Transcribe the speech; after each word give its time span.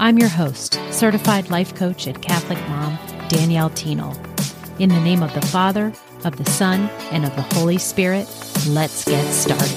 I'm 0.00 0.18
your 0.18 0.28
host, 0.28 0.80
certified 0.90 1.50
life 1.50 1.76
coach 1.76 2.08
and 2.08 2.20
Catholic 2.20 2.58
mom, 2.68 2.98
Danielle 3.28 3.70
Thienel. 3.70 4.18
In 4.80 4.88
the 4.88 5.00
name 5.00 5.22
of 5.22 5.32
the 5.34 5.46
Father, 5.46 5.92
of 6.24 6.36
the 6.36 6.50
Son, 6.50 6.90
and 7.12 7.24
of 7.24 7.34
the 7.36 7.42
Holy 7.42 7.78
Spirit, 7.78 8.26
let's 8.66 9.04
get 9.04 9.24
started. 9.32 9.68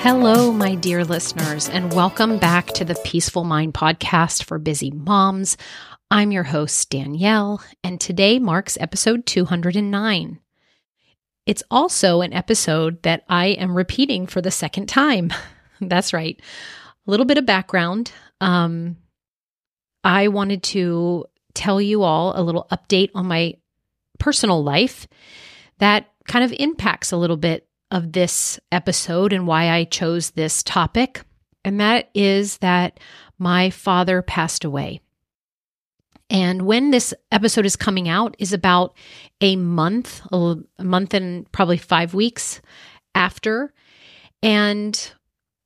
Hello, 0.00 0.52
my 0.52 0.74
dear 0.74 1.06
listeners, 1.06 1.70
and 1.70 1.94
welcome 1.94 2.38
back 2.38 2.66
to 2.66 2.84
the 2.84 3.00
Peaceful 3.02 3.44
Mind 3.44 3.72
podcast 3.72 4.44
for 4.44 4.58
busy 4.58 4.90
moms. 4.90 5.56
I'm 6.10 6.32
your 6.32 6.44
host, 6.44 6.90
Danielle, 6.90 7.62
and 7.82 7.98
today 7.98 8.38
marks 8.38 8.76
episode 8.78 9.24
209. 9.24 10.38
It's 11.46 11.62
also 11.70 12.20
an 12.20 12.34
episode 12.34 13.02
that 13.04 13.24
I 13.26 13.46
am 13.46 13.74
repeating 13.74 14.26
for 14.26 14.42
the 14.42 14.50
second 14.50 14.86
time. 14.86 15.32
That's 15.88 16.12
right. 16.12 16.40
A 17.06 17.10
little 17.10 17.26
bit 17.26 17.38
of 17.38 17.46
background. 17.46 18.12
Um, 18.40 18.96
I 20.04 20.28
wanted 20.28 20.62
to 20.64 21.26
tell 21.54 21.80
you 21.80 22.02
all 22.02 22.38
a 22.38 22.42
little 22.42 22.66
update 22.70 23.10
on 23.14 23.26
my 23.26 23.54
personal 24.18 24.62
life 24.62 25.06
that 25.78 26.06
kind 26.26 26.44
of 26.44 26.52
impacts 26.58 27.12
a 27.12 27.16
little 27.16 27.36
bit 27.36 27.68
of 27.90 28.12
this 28.12 28.58
episode 28.70 29.32
and 29.32 29.46
why 29.46 29.68
I 29.68 29.84
chose 29.84 30.30
this 30.30 30.62
topic. 30.62 31.22
And 31.64 31.80
that 31.80 32.08
is 32.14 32.58
that 32.58 32.98
my 33.38 33.70
father 33.70 34.22
passed 34.22 34.64
away. 34.64 35.00
And 36.30 36.62
when 36.62 36.90
this 36.90 37.12
episode 37.30 37.66
is 37.66 37.76
coming 37.76 38.08
out 38.08 38.34
is 38.38 38.52
about 38.52 38.96
a 39.40 39.56
month, 39.56 40.22
a 40.32 40.56
month 40.78 41.14
and 41.14 41.50
probably 41.52 41.76
5 41.76 42.14
weeks 42.14 42.62
after. 43.14 43.74
And 44.42 45.12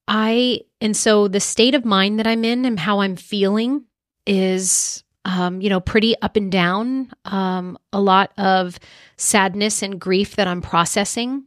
I, 0.08 0.60
and 0.80 0.96
so 0.96 1.28
the 1.28 1.40
state 1.40 1.74
of 1.74 1.84
mind 1.84 2.18
that 2.18 2.26
I'm 2.26 2.44
in 2.44 2.64
and 2.64 2.78
how 2.78 3.00
I'm 3.00 3.16
feeling 3.16 3.84
is, 4.26 5.02
um, 5.24 5.60
you 5.60 5.68
know, 5.68 5.80
pretty 5.80 6.14
up 6.22 6.36
and 6.36 6.50
down. 6.50 7.10
Um, 7.24 7.76
a 7.92 8.00
lot 8.00 8.32
of 8.38 8.78
sadness 9.16 9.82
and 9.82 10.00
grief 10.00 10.36
that 10.36 10.46
I'm 10.46 10.62
processing. 10.62 11.44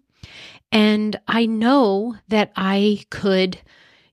And 0.71 1.19
I 1.27 1.45
know 1.45 2.15
that 2.27 2.51
I 2.55 3.03
could, 3.09 3.59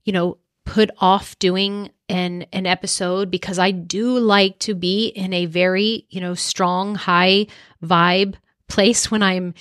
you 0.05 0.13
know, 0.13 0.39
put 0.65 0.91
off 0.99 1.39
doing 1.39 1.91
an 2.09 2.47
an 2.53 2.67
episode 2.67 3.31
because 3.31 3.59
I 3.59 3.73
do 3.73 4.19
like 4.19 4.59
to 4.61 4.75
be 4.75 5.09
in 5.09 5.33
a 5.33 5.47
very, 5.47 6.07
you 6.09 6.21
know, 6.21 6.35
strong, 6.35 6.95
high 6.95 7.47
vibe 7.83 8.35
place 8.69 9.11
when 9.11 9.23
I'm 9.23 9.55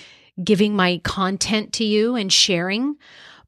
giving 0.43 0.75
my 0.75 0.99
content 1.03 1.73
to 1.73 1.83
you 1.83 2.15
and 2.15 2.31
sharing. 2.31 2.97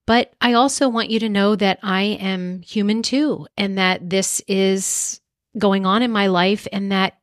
But 0.08 0.34
I 0.42 0.54
also 0.54 0.90
want 0.90 1.12
you 1.12 1.20
to 1.20 1.30
know 1.30 1.56
that 1.56 1.80
I 1.84 2.02
am 2.02 2.64
human 2.64 3.04
too, 3.04 3.46
and 3.58 3.78
that 3.78 4.10
this 4.10 4.42
is 4.48 5.22
going 5.58 5.86
on 5.86 6.02
in 6.02 6.12
my 6.12 6.28
life, 6.28 6.68
and 6.72 6.92
that 6.92 7.20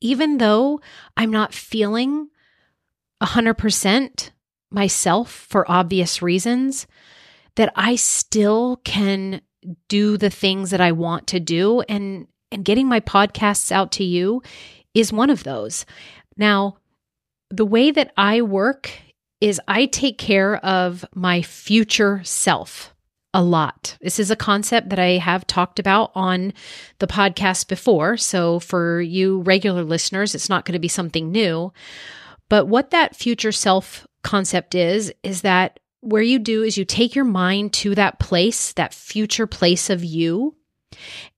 even 0.00 0.38
though 0.38 0.80
I'm 1.16 1.30
not 1.30 1.54
feeling 1.54 2.28
100% 3.22 4.30
myself 4.70 5.30
for 5.30 5.70
obvious 5.70 6.22
reasons, 6.22 6.86
that 7.56 7.72
I 7.76 7.94
still 7.96 8.80
can 8.84 9.40
do 9.88 10.16
the 10.16 10.30
things 10.30 10.70
that 10.70 10.80
I 10.80 10.92
want 10.92 11.26
to 11.28 11.40
do. 11.40 11.82
And, 11.82 12.26
and 12.50 12.64
getting 12.64 12.88
my 12.88 13.00
podcasts 13.00 13.70
out 13.70 13.92
to 13.92 14.04
you 14.04 14.42
is 14.94 15.12
one 15.12 15.30
of 15.30 15.44
those. 15.44 15.86
Now, 16.36 16.78
the 17.50 17.64
way 17.66 17.90
that 17.90 18.12
I 18.16 18.42
work 18.42 18.90
is 19.44 19.60
I 19.68 19.84
take 19.84 20.16
care 20.16 20.56
of 20.64 21.04
my 21.14 21.42
future 21.42 22.22
self 22.24 22.94
a 23.34 23.42
lot. 23.42 23.98
This 24.00 24.18
is 24.18 24.30
a 24.30 24.36
concept 24.36 24.88
that 24.88 24.98
I 24.98 25.18
have 25.18 25.46
talked 25.46 25.78
about 25.78 26.12
on 26.14 26.54
the 26.98 27.06
podcast 27.06 27.68
before. 27.68 28.16
So 28.16 28.58
for 28.58 29.02
you 29.02 29.42
regular 29.42 29.84
listeners, 29.84 30.34
it's 30.34 30.48
not 30.48 30.64
going 30.64 30.72
to 30.72 30.78
be 30.78 30.88
something 30.88 31.30
new. 31.30 31.74
But 32.48 32.68
what 32.68 32.90
that 32.92 33.16
future 33.16 33.52
self 33.52 34.06
concept 34.22 34.74
is, 34.74 35.12
is 35.22 35.42
that 35.42 35.78
where 36.00 36.22
you 36.22 36.38
do 36.38 36.62
is 36.62 36.78
you 36.78 36.86
take 36.86 37.14
your 37.14 37.26
mind 37.26 37.74
to 37.74 37.94
that 37.96 38.18
place, 38.18 38.72
that 38.72 38.94
future 38.94 39.46
place 39.46 39.90
of 39.90 40.02
you, 40.02 40.56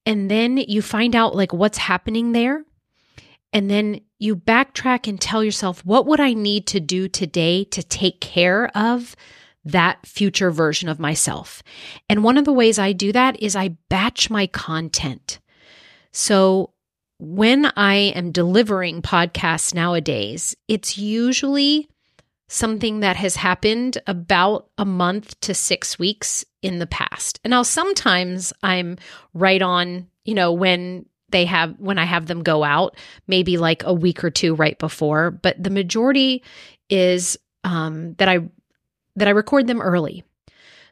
and 0.04 0.30
then 0.30 0.58
you 0.58 0.80
find 0.80 1.16
out 1.16 1.34
like 1.34 1.52
what's 1.52 1.78
happening 1.78 2.30
there. 2.30 2.64
And 3.52 3.70
then 3.70 4.00
you 4.18 4.36
backtrack 4.36 5.08
and 5.08 5.20
tell 5.20 5.42
yourself, 5.42 5.84
what 5.84 6.06
would 6.06 6.20
I 6.20 6.34
need 6.34 6.66
to 6.68 6.80
do 6.80 7.08
today 7.08 7.64
to 7.64 7.82
take 7.82 8.20
care 8.20 8.70
of 8.76 9.16
that 9.64 10.06
future 10.06 10.50
version 10.50 10.88
of 10.88 11.00
myself? 11.00 11.62
And 12.08 12.22
one 12.22 12.38
of 12.38 12.44
the 12.44 12.52
ways 12.52 12.78
I 12.78 12.92
do 12.92 13.12
that 13.12 13.40
is 13.42 13.56
I 13.56 13.76
batch 13.88 14.30
my 14.30 14.46
content. 14.46 15.40
So 16.12 16.72
when 17.18 17.72
I 17.76 17.94
am 17.94 18.32
delivering 18.32 19.02
podcasts 19.02 19.74
nowadays, 19.74 20.54
it's 20.68 20.98
usually 20.98 21.88
something 22.48 23.00
that 23.00 23.16
has 23.16 23.36
happened 23.36 23.98
about 24.06 24.68
a 24.78 24.84
month 24.84 25.38
to 25.40 25.54
six 25.54 25.98
weeks 25.98 26.44
in 26.62 26.78
the 26.78 26.86
past. 26.86 27.40
And 27.42 27.50
now 27.50 27.62
sometimes 27.62 28.52
I'm 28.62 28.98
right 29.34 29.62
on, 29.62 30.08
you 30.24 30.34
know, 30.34 30.52
when 30.52 31.06
they 31.30 31.44
have 31.44 31.78
when 31.78 31.98
I 31.98 32.04
have 32.04 32.26
them 32.26 32.42
go 32.42 32.64
out, 32.64 32.96
maybe 33.26 33.58
like 33.58 33.82
a 33.84 33.92
week 33.92 34.22
or 34.22 34.30
two 34.30 34.54
right 34.54 34.78
before, 34.78 35.30
but 35.30 35.62
the 35.62 35.70
majority 35.70 36.42
is 36.88 37.38
um, 37.64 38.14
that 38.14 38.28
I 38.28 38.40
that 39.16 39.28
I 39.28 39.32
record 39.32 39.66
them 39.66 39.80
early. 39.80 40.24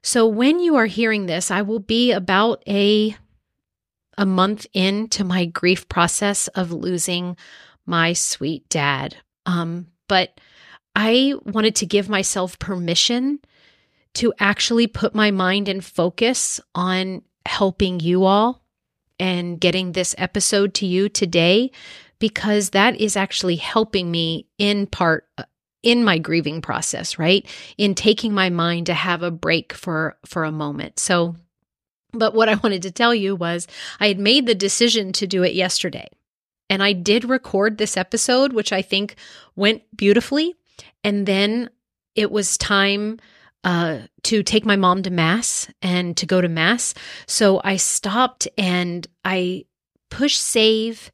So 0.02 0.26
when 0.26 0.58
you 0.58 0.76
are 0.76 0.86
hearing 0.86 1.26
this, 1.26 1.50
I 1.50 1.62
will 1.62 1.78
be 1.78 2.12
about 2.12 2.62
a 2.68 3.16
a 4.16 4.26
month 4.26 4.66
into 4.72 5.24
my 5.24 5.44
grief 5.44 5.88
process 5.88 6.48
of 6.48 6.72
losing 6.72 7.36
my 7.86 8.12
sweet 8.12 8.68
dad. 8.68 9.16
Um, 9.46 9.88
but 10.08 10.40
I 10.94 11.34
wanted 11.44 11.76
to 11.76 11.86
give 11.86 12.08
myself 12.08 12.58
permission 12.58 13.40
to 14.14 14.32
actually 14.38 14.86
put 14.86 15.14
my 15.14 15.30
mind 15.30 15.68
and 15.68 15.84
focus 15.84 16.60
on 16.74 17.22
helping 17.46 17.98
you 18.00 18.24
all 18.24 18.63
and 19.24 19.58
getting 19.58 19.92
this 19.92 20.14
episode 20.18 20.74
to 20.74 20.84
you 20.84 21.08
today 21.08 21.70
because 22.18 22.70
that 22.70 23.00
is 23.00 23.16
actually 23.16 23.56
helping 23.56 24.10
me 24.10 24.46
in 24.58 24.86
part 24.86 25.26
uh, 25.38 25.44
in 25.82 26.04
my 26.04 26.18
grieving 26.18 26.60
process, 26.60 27.18
right? 27.18 27.46
In 27.78 27.94
taking 27.94 28.34
my 28.34 28.50
mind 28.50 28.84
to 28.86 28.92
have 28.92 29.22
a 29.22 29.30
break 29.30 29.72
for 29.72 30.18
for 30.26 30.44
a 30.44 30.52
moment. 30.52 30.98
So 30.98 31.36
but 32.12 32.34
what 32.34 32.50
I 32.50 32.56
wanted 32.56 32.82
to 32.82 32.90
tell 32.90 33.14
you 33.14 33.34
was 33.34 33.66
I 33.98 34.08
had 34.08 34.18
made 34.18 34.44
the 34.44 34.54
decision 34.54 35.10
to 35.14 35.26
do 35.26 35.42
it 35.42 35.54
yesterday. 35.54 36.08
And 36.68 36.82
I 36.82 36.92
did 36.92 37.24
record 37.24 37.78
this 37.78 37.96
episode 37.96 38.52
which 38.52 38.74
I 38.74 38.82
think 38.82 39.16
went 39.56 39.84
beautifully 39.96 40.54
and 41.02 41.24
then 41.24 41.70
it 42.14 42.30
was 42.30 42.58
time 42.58 43.20
uh, 43.64 44.00
to 44.24 44.42
take 44.42 44.66
my 44.66 44.76
mom 44.76 45.02
to 45.02 45.10
mass 45.10 45.68
and 45.82 46.16
to 46.18 46.26
go 46.26 46.40
to 46.40 46.48
mass. 46.48 46.94
So 47.26 47.60
I 47.64 47.76
stopped 47.76 48.46
and 48.58 49.06
I 49.24 49.64
pushed 50.10 50.40
save 50.40 51.10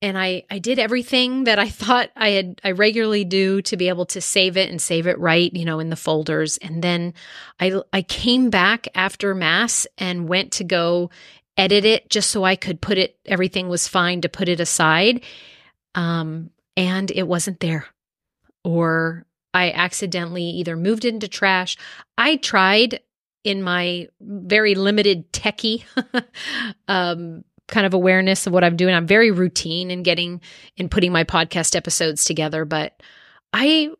and 0.00 0.16
I 0.16 0.44
I 0.50 0.58
did 0.58 0.78
everything 0.78 1.44
that 1.44 1.58
I 1.58 1.68
thought 1.68 2.10
I 2.16 2.30
had 2.30 2.60
I 2.62 2.72
regularly 2.72 3.24
do 3.24 3.62
to 3.62 3.76
be 3.76 3.88
able 3.88 4.06
to 4.06 4.20
save 4.20 4.56
it 4.56 4.70
and 4.70 4.80
save 4.80 5.06
it 5.06 5.18
right, 5.18 5.52
you 5.52 5.64
know, 5.64 5.80
in 5.80 5.90
the 5.90 5.96
folders. 5.96 6.58
And 6.58 6.82
then 6.82 7.14
I 7.58 7.80
I 7.92 8.02
came 8.02 8.50
back 8.50 8.88
after 8.94 9.34
mass 9.34 9.86
and 9.96 10.28
went 10.28 10.52
to 10.52 10.64
go 10.64 11.10
edit 11.56 11.84
it 11.84 12.08
just 12.08 12.30
so 12.30 12.44
I 12.44 12.54
could 12.54 12.80
put 12.80 12.98
it 12.98 13.18
everything 13.26 13.68
was 13.68 13.88
fine 13.88 14.20
to 14.20 14.28
put 14.28 14.48
it 14.48 14.60
aside. 14.60 15.24
Um 15.94 16.50
and 16.76 17.10
it 17.10 17.26
wasn't 17.26 17.60
there. 17.60 17.86
Or 18.64 19.24
I 19.54 19.70
accidentally 19.72 20.44
either 20.44 20.76
moved 20.76 21.04
into 21.04 21.28
trash. 21.28 21.76
I 22.16 22.36
tried 22.36 23.00
in 23.44 23.62
my 23.62 24.08
very 24.20 24.74
limited 24.74 25.32
techie 25.32 25.84
um, 26.88 27.44
kind 27.66 27.86
of 27.86 27.94
awareness 27.94 28.46
of 28.46 28.52
what 28.52 28.64
I'm 28.64 28.76
doing. 28.76 28.94
I'm 28.94 29.06
very 29.06 29.30
routine 29.30 29.90
in 29.90 30.02
getting 30.02 30.40
in 30.76 30.88
putting 30.88 31.12
my 31.12 31.24
podcast 31.24 31.76
episodes 31.76 32.24
together, 32.24 32.64
but 32.64 33.00
I 33.52 33.90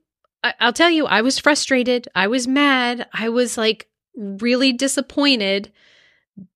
I'll 0.60 0.72
tell 0.72 0.90
you, 0.90 1.06
I 1.06 1.22
was 1.22 1.38
frustrated. 1.38 2.08
I 2.14 2.28
was 2.28 2.46
mad. 2.46 3.08
I 3.12 3.28
was 3.28 3.58
like 3.58 3.88
really 4.16 4.72
disappointed 4.72 5.72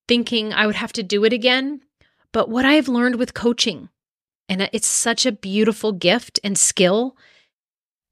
thinking 0.09 0.53
I 0.53 0.67
would 0.67 0.77
have 0.77 0.93
to 0.94 1.03
do 1.03 1.25
it 1.25 1.33
again. 1.33 1.81
But 2.33 2.49
what 2.49 2.65
I've 2.65 2.89
learned 2.89 3.17
with 3.17 3.35
coaching, 3.35 3.89
and 4.49 4.69
it's 4.73 4.87
such 4.87 5.27
a 5.27 5.33
beautiful 5.33 5.93
gift 5.93 6.41
and 6.43 6.56
skill. 6.56 7.17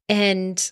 And 0.09 0.71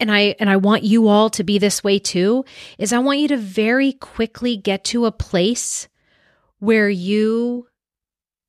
and 0.00 0.10
I 0.10 0.34
and 0.40 0.50
I 0.50 0.56
want 0.56 0.82
you 0.82 1.08
all 1.08 1.30
to 1.30 1.44
be 1.44 1.58
this 1.58 1.84
way 1.84 1.98
too, 1.98 2.44
is 2.78 2.92
I 2.92 2.98
want 2.98 3.20
you 3.20 3.28
to 3.28 3.36
very 3.36 3.92
quickly 3.92 4.56
get 4.56 4.84
to 4.84 5.06
a 5.06 5.12
place 5.12 5.88
where 6.58 6.88
you 6.88 7.68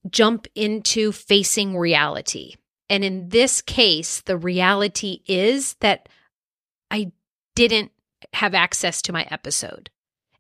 jump 0.10 0.48
into 0.56 1.12
facing 1.12 1.78
reality. 1.78 2.56
And 2.90 3.04
in 3.04 3.30
this 3.30 3.62
case, 3.62 4.22
the 4.22 4.38
reality 4.38 5.22
is 5.28 5.76
that 5.76 6.08
I 6.92 7.12
didn't 7.56 7.92
have 8.34 8.54
access 8.54 9.02
to 9.04 9.14
my 9.14 9.28
episode. 9.32 9.90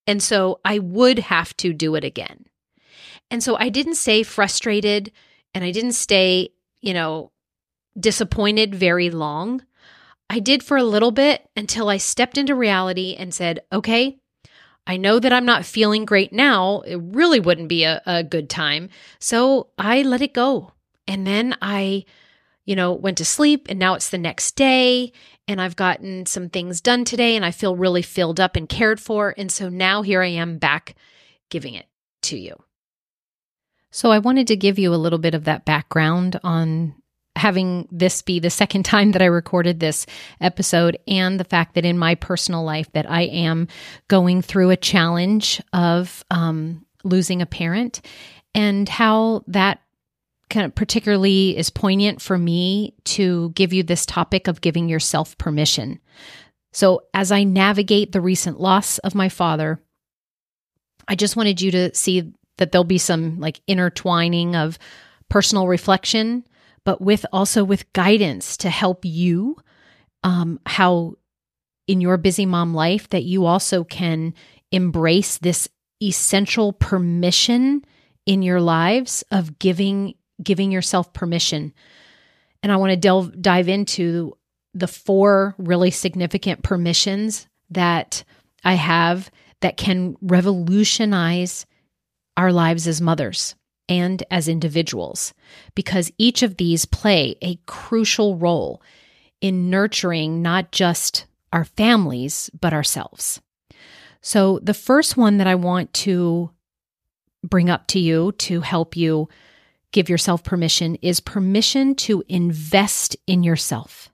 And 0.07 0.21
so 0.21 0.59
I 0.63 0.79
would 0.79 1.19
have 1.19 1.55
to 1.57 1.73
do 1.73 1.95
it 1.95 2.03
again. 2.03 2.45
And 3.31 3.43
so 3.43 3.55
I 3.57 3.69
didn't 3.69 3.95
stay 3.95 4.23
frustrated 4.23 5.11
and 5.53 5.63
I 5.63 5.71
didn't 5.71 5.93
stay, 5.93 6.49
you 6.81 6.93
know, 6.93 7.31
disappointed 8.00 8.75
very 8.75 9.09
long. 9.09 9.63
I 10.30 10.39
did 10.39 10.63
for 10.63 10.77
a 10.77 10.83
little 10.83 11.12
bit 11.12 11.47
until 11.56 11.89
I 11.89 11.97
stepped 11.97 12.38
into 12.38 12.56
reality 12.56 13.15
and 13.18 13.33
said, 13.33 13.62
okay, 13.71 14.19
I 14.88 14.97
know 14.97 15.19
that 15.19 15.33
I'm 15.33 15.45
not 15.45 15.65
feeling 15.65 16.06
great 16.06 16.31
now. 16.31 16.81
It 16.81 17.00
really 17.01 17.39
wouldn't 17.39 17.69
be 17.69 17.83
a, 17.83 18.01
a 18.06 18.24
good 18.24 18.50
time. 18.50 18.89
So 19.19 19.69
I 19.77 20.03
let 20.03 20.21
it 20.21 20.33
go. 20.33 20.74
And 21.07 21.25
then 21.25 21.56
I, 21.62 22.06
you 22.65 22.75
know, 22.75 22.94
went 22.94 23.18
to 23.19 23.25
sleep 23.25 23.68
and 23.69 23.80
now 23.80 23.94
it's 23.94 24.09
the 24.09 24.18
next 24.18 24.56
day 24.56 25.12
and 25.48 25.62
I've 25.62 25.75
gotten 25.75 26.25
some 26.25 26.50
things 26.50 26.81
done 26.81 27.06
today 27.06 27.36
and 27.36 27.45
I 27.45 27.51
feel 27.51 27.75
really 27.75 28.01
filled 28.01 28.39
up 28.39 28.56
and 28.56 28.69
cared 28.69 29.00
for. 29.00 29.33
And 29.38 29.51
so 29.51 29.69
now 29.69 30.01
here 30.01 30.21
I 30.21 30.27
am 30.27 30.57
back 30.57 30.95
giving 31.50 31.75
it 31.75 31.88
to 32.24 32.38
you. 32.38 32.56
So 33.91 34.12
I 34.12 34.19
wanted 34.19 34.48
to 34.48 34.56
give 34.56 34.77
you 34.77 34.94
a 34.94 34.98
little 34.98 35.19
bit 35.19 35.33
of 35.33 35.45
that 35.45 35.65
background 35.65 36.39
on 36.44 36.95
having 37.35 37.87
this 37.91 38.21
be 38.21 38.39
the 38.39 38.49
second 38.49 38.83
time 38.85 39.11
that 39.11 39.21
I 39.21 39.25
recorded 39.25 39.79
this 39.79 40.05
episode 40.41 40.97
and 41.07 41.39
the 41.39 41.43
fact 41.43 41.75
that 41.75 41.85
in 41.85 41.97
my 41.97 42.15
personal 42.15 42.63
life 42.63 42.91
that 42.93 43.09
I 43.09 43.23
am 43.23 43.67
going 44.07 44.41
through 44.41 44.69
a 44.69 44.77
challenge 44.77 45.61
of 45.73 46.23
um, 46.31 46.85
losing 47.03 47.41
a 47.41 47.45
parent 47.45 48.01
and 48.53 48.87
how 48.87 49.43
that 49.47 49.81
kind 50.49 50.65
of 50.65 50.75
particularly 50.75 51.57
is 51.57 51.69
poignant 51.69 52.21
for 52.21 52.37
me 52.37 52.93
to 53.03 53.49
give 53.51 53.73
you 53.73 53.83
this 53.83 54.05
topic 54.05 54.47
of 54.47 54.61
giving 54.61 54.88
yourself 54.88 55.38
permission. 55.38 55.99
So 56.71 57.03
as 57.13 57.31
I 57.31 57.43
navigate 57.43 58.11
the 58.11 58.21
recent 58.21 58.59
loss 58.59 58.97
of 58.99 59.15
my 59.15 59.29
father, 59.29 59.79
I 61.07 61.15
just 61.15 61.35
wanted 61.35 61.61
you 61.61 61.71
to 61.71 61.95
see 61.95 62.33
that 62.57 62.71
there'll 62.71 62.83
be 62.83 62.97
some 62.97 63.39
like 63.39 63.61
intertwining 63.67 64.55
of 64.55 64.77
personal 65.29 65.67
reflection 65.67 66.45
but 66.85 67.01
with 67.01 67.25
also 67.33 67.63
with 67.63 67.91
guidance 67.93 68.57
to 68.57 68.69
help 68.69 69.03
you 69.03 69.57
um, 70.23 70.59
how 70.65 71.15
in 71.87 71.99
your 71.99 72.17
busy 72.17 72.45
mom 72.45 72.73
life 72.73 73.09
that 73.09 73.23
you 73.23 73.45
also 73.45 73.83
can 73.83 74.33
embrace 74.71 75.37
this 75.39 75.67
essential 76.01 76.73
permission 76.73 77.83
in 78.25 78.41
your 78.41 78.61
lives 78.61 79.23
of 79.31 79.59
giving 79.59 80.15
giving 80.41 80.71
yourself 80.71 81.13
permission. 81.13 81.73
And 82.63 82.71
i 82.71 82.77
want 82.77 82.91
to 82.91 82.97
delve 82.97 83.41
dive 83.41 83.69
into 83.69 84.33
the 84.73 84.88
four 84.88 85.55
really 85.57 85.91
significant 85.91 86.63
permissions 86.63 87.47
that 87.69 88.23
i 88.63 88.73
have 88.73 89.29
that 89.61 89.77
can 89.77 90.15
revolutionize 90.21 91.65
our 92.35 92.51
lives 92.51 92.88
as 92.88 92.99
mothers 93.01 93.55
and 93.87 94.23
as 94.31 94.47
individuals, 94.47 95.33
because 95.75 96.11
each 96.17 96.43
of 96.43 96.57
these 96.57 96.85
play 96.85 97.35
a 97.41 97.59
crucial 97.65 98.37
role 98.37 98.81
in 99.41 99.69
nurturing 99.69 100.41
not 100.41 100.71
just 100.71 101.25
our 101.53 101.65
families, 101.65 102.49
but 102.59 102.73
ourselves. 102.73 103.41
So, 104.21 104.59
the 104.63 104.73
first 104.73 105.17
one 105.17 105.37
that 105.37 105.47
I 105.47 105.55
want 105.55 105.93
to 105.93 106.49
bring 107.43 107.69
up 107.69 107.87
to 107.87 107.99
you 107.99 108.31
to 108.33 108.61
help 108.61 108.95
you 108.97 109.29
give 109.91 110.09
yourself 110.09 110.43
permission 110.43 110.95
is 110.95 111.19
permission 111.19 111.95
to 111.95 112.23
invest 112.27 113.15
in 113.27 113.43
yourself. 113.43 114.09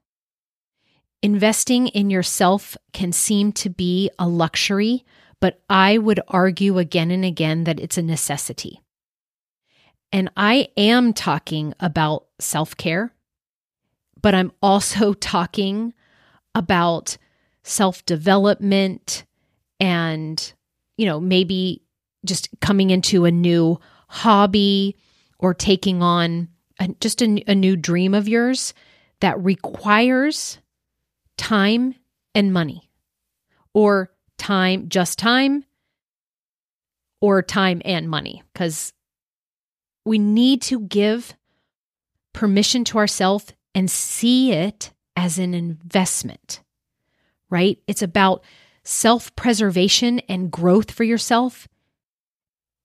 Investing 1.23 1.87
in 1.87 2.09
yourself 2.09 2.75
can 2.93 3.11
seem 3.11 3.51
to 3.53 3.69
be 3.69 4.09
a 4.19 4.27
luxury, 4.27 5.05
but 5.39 5.61
I 5.69 5.97
would 5.97 6.19
argue 6.27 6.77
again 6.77 7.09
and 7.09 7.23
again 7.23 7.63
that 7.63 7.79
it's 7.79 7.97
a 7.97 8.01
necessity. 8.01 8.81
And 10.11 10.29
I 10.35 10.69
am 10.75 11.13
talking 11.13 11.73
about 11.79 12.25
self 12.39 12.75
care, 12.75 13.13
but 14.21 14.35
I'm 14.35 14.51
also 14.61 15.13
talking 15.13 15.93
about 16.53 17.17
self 17.63 18.05
development 18.05 19.25
and, 19.79 20.53
you 20.97 21.05
know, 21.05 21.19
maybe 21.19 21.83
just 22.25 22.49
coming 22.59 22.89
into 22.89 23.25
a 23.25 23.31
new 23.31 23.79
hobby 24.07 24.95
or 25.39 25.53
taking 25.53 26.03
on 26.03 26.49
a, 26.79 26.89
just 26.99 27.21
a, 27.21 27.43
a 27.47 27.55
new 27.55 27.75
dream 27.75 28.13
of 28.13 28.27
yours 28.27 28.73
that 29.21 29.41
requires 29.43 30.59
time 31.37 31.95
and 32.35 32.53
money 32.53 32.89
or 33.73 34.11
time, 34.37 34.89
just 34.89 35.17
time 35.17 35.63
or 37.21 37.41
time 37.41 37.81
and 37.85 38.09
money. 38.09 38.43
Because 38.53 38.93
we 40.05 40.17
need 40.17 40.61
to 40.63 40.79
give 40.79 41.35
permission 42.33 42.83
to 42.85 42.97
ourselves 42.97 43.53
and 43.75 43.89
see 43.89 44.51
it 44.51 44.91
as 45.15 45.37
an 45.37 45.53
investment, 45.53 46.61
right? 47.49 47.79
It's 47.87 48.01
about 48.01 48.43
self 48.83 49.35
preservation 49.35 50.19
and 50.21 50.51
growth 50.51 50.91
for 50.91 51.03
yourself. 51.03 51.67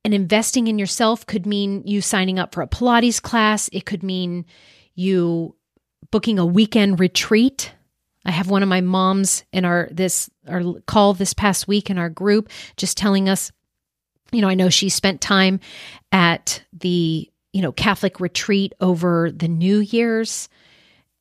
And 0.04 0.14
investing 0.14 0.68
in 0.68 0.78
yourself 0.78 1.26
could 1.26 1.46
mean 1.46 1.82
you 1.84 2.00
signing 2.00 2.38
up 2.38 2.54
for 2.54 2.62
a 2.62 2.68
Pilates 2.68 3.20
class, 3.20 3.68
it 3.72 3.86
could 3.86 4.02
mean 4.02 4.46
you 4.94 5.56
booking 6.10 6.38
a 6.38 6.46
weekend 6.46 7.00
retreat. 7.00 7.72
I 8.24 8.30
have 8.30 8.48
one 8.50 8.62
of 8.62 8.68
my 8.68 8.80
moms 8.80 9.44
in 9.52 9.64
our 9.64 9.88
this 9.90 10.30
our 10.48 10.62
call 10.86 11.14
this 11.14 11.34
past 11.34 11.68
week 11.68 11.90
in 11.90 11.98
our 11.98 12.08
group 12.08 12.50
just 12.76 12.96
telling 12.96 13.28
us 13.28 13.52
you 14.32 14.40
know, 14.40 14.49
I 14.49 14.55
know 14.55 14.69
she 14.69 14.88
spent 14.88 15.20
time 15.20 15.61
at 16.12 16.62
the, 16.73 17.30
you 17.52 17.62
know, 17.62 17.73
Catholic 17.73 18.21
retreat 18.21 18.73
over 18.80 19.30
the 19.30 19.49
New 19.49 19.78
Year's. 19.78 20.49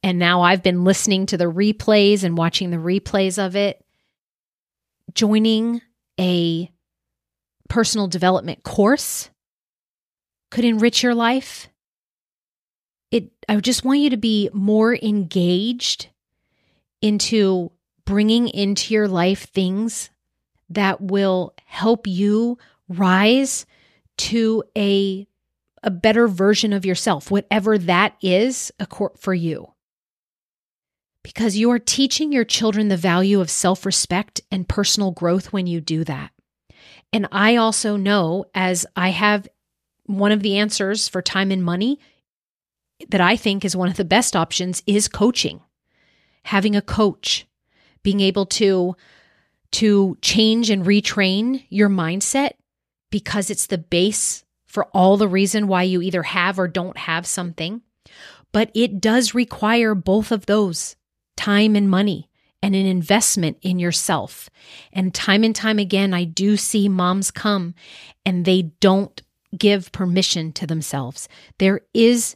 And 0.04 0.20
now 0.20 0.42
I've 0.42 0.64
been 0.64 0.84
listening 0.84 1.26
to 1.28 1.38
the 1.38 1.46
replays 1.46 2.24
and 2.24 2.38
watching 2.38 2.70
the 2.70 2.78
replays 2.78 3.44
of 3.44 3.56
it. 3.56 3.84
Joining 5.14 5.82
a 6.20 6.72
personal 7.70 8.08
development 8.08 8.64
course 8.64 9.30
could 10.52 10.66
enrich 10.66 11.04
your 11.04 11.16
life. 11.16 11.70
It 13.12 13.32
I 13.48 13.56
just 13.58 13.84
want 13.84 14.00
you 14.00 14.10
to 14.12 14.18
be 14.18 14.50
more 14.54 14.96
engaged 14.96 16.08
into 17.02 17.72
bringing 18.06 18.48
into 18.50 18.94
your 18.94 19.08
life 19.08 19.50
things 19.50 20.10
that 20.70 21.02
will 21.02 21.54
help 21.66 22.08
you 22.08 22.58
rise 22.88 23.66
to 24.18 24.64
a 24.78 25.28
a 25.84 25.92
better 25.92 26.28
version 26.28 26.74
of 26.74 26.84
yourself, 26.84 27.30
whatever 27.30 27.78
that 27.78 28.16
is 28.22 28.72
for 29.20 29.36
you. 29.36 29.72
Because 31.22 31.56
you 31.56 31.70
are 31.70 31.80
teaching 31.80 32.32
your 32.32 32.44
children 32.44 32.88
the 32.88 32.98
value 32.98 33.40
of 33.40 33.50
self 33.52 33.86
respect 33.86 34.42
and 34.52 34.68
personal 34.68 35.12
growth 35.12 35.54
when 35.54 35.68
you 35.68 35.80
do 35.80 36.04
that. 36.04 36.32
And 37.14 37.28
I 37.32 37.56
also 37.56 37.98
know, 37.98 38.46
as 38.54 38.86
I 38.96 39.10
have 39.10 39.48
one 40.06 40.32
of 40.32 40.42
the 40.42 40.58
answers 40.58 41.08
for 41.08 41.22
time 41.22 41.52
and 41.52 41.64
money 41.64 42.00
that 43.10 43.22
I 43.22 43.36
think 43.36 43.64
is 43.64 43.76
one 43.76 43.90
of 43.90 43.98
the 43.98 44.06
best 44.06 44.36
options 44.36 44.82
is 44.88 45.08
coaching. 45.08 45.62
Having 46.44 46.76
a 46.76 46.82
coach, 46.82 47.48
being 48.04 48.22
able 48.22 48.46
to 48.48 48.96
to 49.72 50.18
change 50.22 50.70
and 50.70 50.86
retrain 50.86 51.66
your 51.70 51.90
mindset 51.90 52.52
because 53.12 53.50
it's 53.50 53.68
the 53.68 53.78
base 53.78 54.44
for 54.66 54.86
all 54.94 55.18
the 55.18 55.28
reason 55.28 55.68
why 55.68 55.84
you 55.84 56.02
either 56.02 56.24
have 56.24 56.60
or 56.60 56.68
don't 56.68 56.98
have 56.98 57.26
something. 57.26 57.82
But 58.52 58.72
it 58.74 59.02
does 59.02 59.34
require 59.34 59.96
both 59.96 60.32
of 60.32 60.46
those 60.46 60.96
time 61.38 61.76
and 61.76 61.90
money 61.90 62.30
and 62.62 62.76
an 62.76 62.86
investment 62.86 63.58
in 63.62 63.80
yourself. 63.80 64.50
And 64.92 65.14
time 65.14 65.44
and 65.44 65.56
time 65.56 65.78
again, 65.78 66.14
I 66.14 66.24
do 66.24 66.58
see 66.58 66.90
moms 66.90 67.32
come 67.32 67.76
and 68.26 68.44
they 68.44 68.64
don't 68.80 69.22
give 69.58 69.92
permission 69.92 70.52
to 70.54 70.68
themselves. 70.68 71.30
There 71.60 71.82
is 71.94 72.36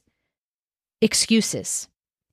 excuses. 1.01 1.87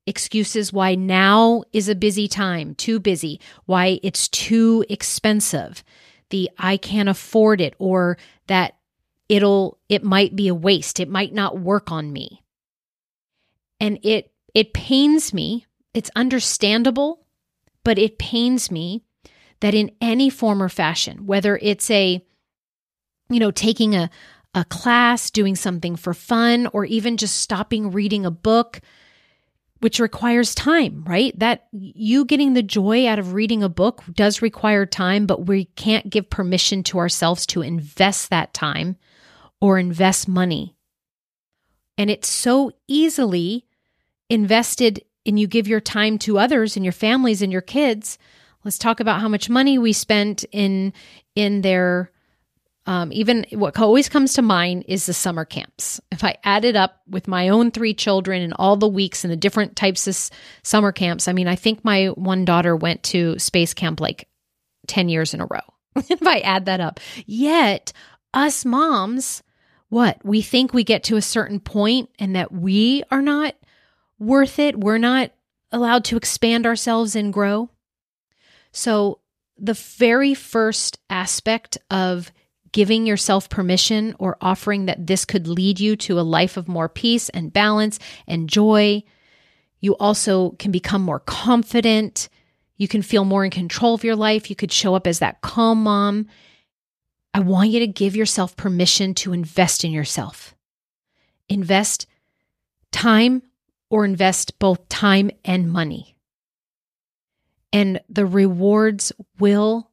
Excuses 0.06 0.72
why 0.72 0.94
now 0.94 1.64
is 1.72 1.88
a 1.88 1.94
busy 1.94 2.28
time, 2.28 2.74
too 2.74 3.00
busy, 3.00 3.40
why 3.64 3.98
it's 4.02 4.28
too 4.28 4.84
expensive. 4.88 5.82
The 6.30 6.50
I 6.58 6.76
can't 6.76 7.08
afford 7.08 7.60
it 7.60 7.74
or 7.78 8.18
that 8.46 8.76
it'll 9.28 9.78
it 9.88 10.04
might 10.04 10.36
be 10.36 10.48
a 10.48 10.54
waste. 10.54 11.00
It 11.00 11.08
might 11.08 11.32
not 11.32 11.58
work 11.58 11.90
on 11.90 12.12
me. 12.12 12.42
And 13.80 13.98
it 14.02 14.32
it 14.54 14.72
pains 14.72 15.34
me. 15.34 15.66
It's 15.94 16.10
understandable, 16.16 17.26
but 17.84 17.98
it 17.98 18.18
pains 18.18 18.70
me 18.70 19.02
that 19.60 19.74
in 19.74 19.90
any 20.00 20.30
form 20.30 20.62
or 20.62 20.68
fashion, 20.68 21.26
whether 21.26 21.58
it's 21.62 21.90
a 21.90 22.24
you 23.28 23.40
know, 23.40 23.50
taking 23.50 23.94
a 23.94 24.10
a 24.54 24.64
class, 24.64 25.30
doing 25.30 25.54
something 25.54 25.96
for 25.96 26.14
fun, 26.14 26.66
or 26.72 26.86
even 26.86 27.18
just 27.18 27.40
stopping 27.40 27.90
reading 27.90 28.24
a 28.24 28.30
book, 28.30 28.80
which 29.80 30.00
requires 30.00 30.54
time, 30.54 31.04
right? 31.06 31.38
That 31.38 31.66
you 31.72 32.24
getting 32.24 32.54
the 32.54 32.62
joy 32.62 33.06
out 33.06 33.18
of 33.18 33.34
reading 33.34 33.62
a 33.62 33.68
book 33.68 34.02
does 34.12 34.42
require 34.42 34.86
time, 34.86 35.26
but 35.26 35.46
we 35.46 35.66
can't 35.76 36.08
give 36.08 36.30
permission 36.30 36.82
to 36.84 36.98
ourselves 36.98 37.46
to 37.46 37.62
invest 37.62 38.30
that 38.30 38.54
time 38.54 38.96
or 39.60 39.78
invest 39.78 40.28
money. 40.28 40.76
And 41.98 42.10
it's 42.10 42.28
so 42.28 42.72
easily 42.88 43.66
invested 44.28 45.04
and 45.24 45.38
you 45.38 45.46
give 45.46 45.68
your 45.68 45.80
time 45.80 46.18
to 46.18 46.38
others 46.38 46.76
and 46.76 46.84
your 46.84 46.92
families 46.92 47.42
and 47.42 47.52
your 47.52 47.60
kids. 47.60 48.18
Let's 48.64 48.78
talk 48.78 49.00
about 49.00 49.20
how 49.20 49.28
much 49.28 49.50
money 49.50 49.78
we 49.78 49.92
spent 49.92 50.44
in 50.52 50.92
in 51.34 51.62
their 51.62 52.10
um, 52.86 53.12
even 53.12 53.44
what 53.50 53.78
always 53.78 54.08
comes 54.08 54.34
to 54.34 54.42
mind 54.42 54.84
is 54.86 55.06
the 55.06 55.12
summer 55.12 55.44
camps. 55.44 56.00
If 56.12 56.22
I 56.22 56.36
add 56.44 56.64
it 56.64 56.76
up 56.76 57.00
with 57.08 57.26
my 57.26 57.48
own 57.48 57.72
three 57.72 57.94
children 57.94 58.42
and 58.42 58.54
all 58.56 58.76
the 58.76 58.88
weeks 58.88 59.24
and 59.24 59.32
the 59.32 59.36
different 59.36 59.74
types 59.74 60.06
of 60.06 60.30
summer 60.62 60.92
camps, 60.92 61.26
I 61.26 61.32
mean, 61.32 61.48
I 61.48 61.56
think 61.56 61.84
my 61.84 62.06
one 62.06 62.44
daughter 62.44 62.76
went 62.76 63.02
to 63.04 63.38
space 63.40 63.74
camp 63.74 64.00
like 64.00 64.28
10 64.86 65.08
years 65.08 65.34
in 65.34 65.40
a 65.40 65.46
row. 65.46 65.60
if 65.96 66.24
I 66.24 66.38
add 66.38 66.66
that 66.66 66.80
up, 66.80 67.00
yet 67.26 67.92
us 68.32 68.64
moms, 68.64 69.42
what 69.88 70.24
we 70.24 70.40
think 70.40 70.72
we 70.72 70.84
get 70.84 71.04
to 71.04 71.16
a 71.16 71.22
certain 71.22 71.58
point 71.58 72.10
and 72.18 72.36
that 72.36 72.52
we 72.52 73.02
are 73.10 73.22
not 73.22 73.54
worth 74.18 74.58
it. 74.58 74.78
We're 74.78 74.98
not 74.98 75.32
allowed 75.72 76.04
to 76.06 76.16
expand 76.16 76.66
ourselves 76.66 77.16
and 77.16 77.32
grow. 77.32 77.70
So, 78.72 79.20
the 79.58 79.74
very 79.74 80.34
first 80.34 80.98
aspect 81.08 81.78
of 81.90 82.30
giving 82.76 83.06
yourself 83.06 83.48
permission 83.48 84.14
or 84.18 84.36
offering 84.42 84.84
that 84.84 85.06
this 85.06 85.24
could 85.24 85.48
lead 85.48 85.80
you 85.80 85.96
to 85.96 86.20
a 86.20 86.30
life 86.36 86.58
of 86.58 86.68
more 86.68 86.90
peace 86.90 87.30
and 87.30 87.50
balance 87.50 87.98
and 88.26 88.50
joy. 88.50 89.02
You 89.80 89.96
also 89.96 90.50
can 90.58 90.72
become 90.72 91.00
more 91.00 91.20
confident. 91.20 92.28
You 92.76 92.86
can 92.86 93.00
feel 93.00 93.24
more 93.24 93.46
in 93.46 93.50
control 93.50 93.94
of 93.94 94.04
your 94.04 94.14
life. 94.14 94.50
You 94.50 94.56
could 94.56 94.70
show 94.70 94.94
up 94.94 95.06
as 95.06 95.20
that 95.20 95.40
calm 95.40 95.84
mom. 95.84 96.26
I 97.32 97.40
want 97.40 97.70
you 97.70 97.80
to 97.80 97.86
give 97.86 98.14
yourself 98.14 98.58
permission 98.58 99.14
to 99.14 99.32
invest 99.32 99.82
in 99.82 99.90
yourself. 99.90 100.54
Invest 101.48 102.06
time 102.92 103.40
or 103.88 104.04
invest 104.04 104.58
both 104.58 104.86
time 104.90 105.30
and 105.46 105.72
money. 105.72 106.18
And 107.72 108.02
the 108.10 108.26
rewards 108.26 109.12
will 109.38 109.90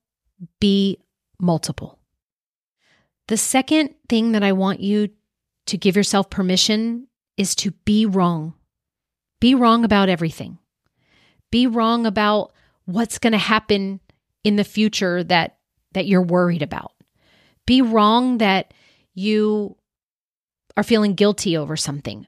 be 0.59 0.97
multiple. 1.39 1.97
The 3.27 3.37
second 3.37 3.95
thing 4.09 4.33
that 4.33 4.43
I 4.43 4.51
want 4.51 4.79
you 4.79 5.09
to 5.67 5.77
give 5.77 5.95
yourself 5.95 6.29
permission 6.29 7.07
is 7.37 7.55
to 7.55 7.71
be 7.85 8.05
wrong. 8.05 8.53
Be 9.39 9.55
wrong 9.55 9.85
about 9.85 10.09
everything. 10.09 10.57
Be 11.51 11.67
wrong 11.67 12.05
about 12.05 12.53
what's 12.85 13.19
going 13.19 13.33
to 13.33 13.39
happen 13.39 13.99
in 14.43 14.55
the 14.55 14.63
future 14.63 15.23
that 15.23 15.57
that 15.93 16.07
you're 16.07 16.23
worried 16.23 16.63
about. 16.63 16.91
Be 17.65 17.81
wrong 17.81 18.39
that 18.39 18.73
you 19.13 19.77
are 20.75 20.83
feeling 20.83 21.13
guilty 21.13 21.55
over 21.55 21.77
something. 21.77 22.27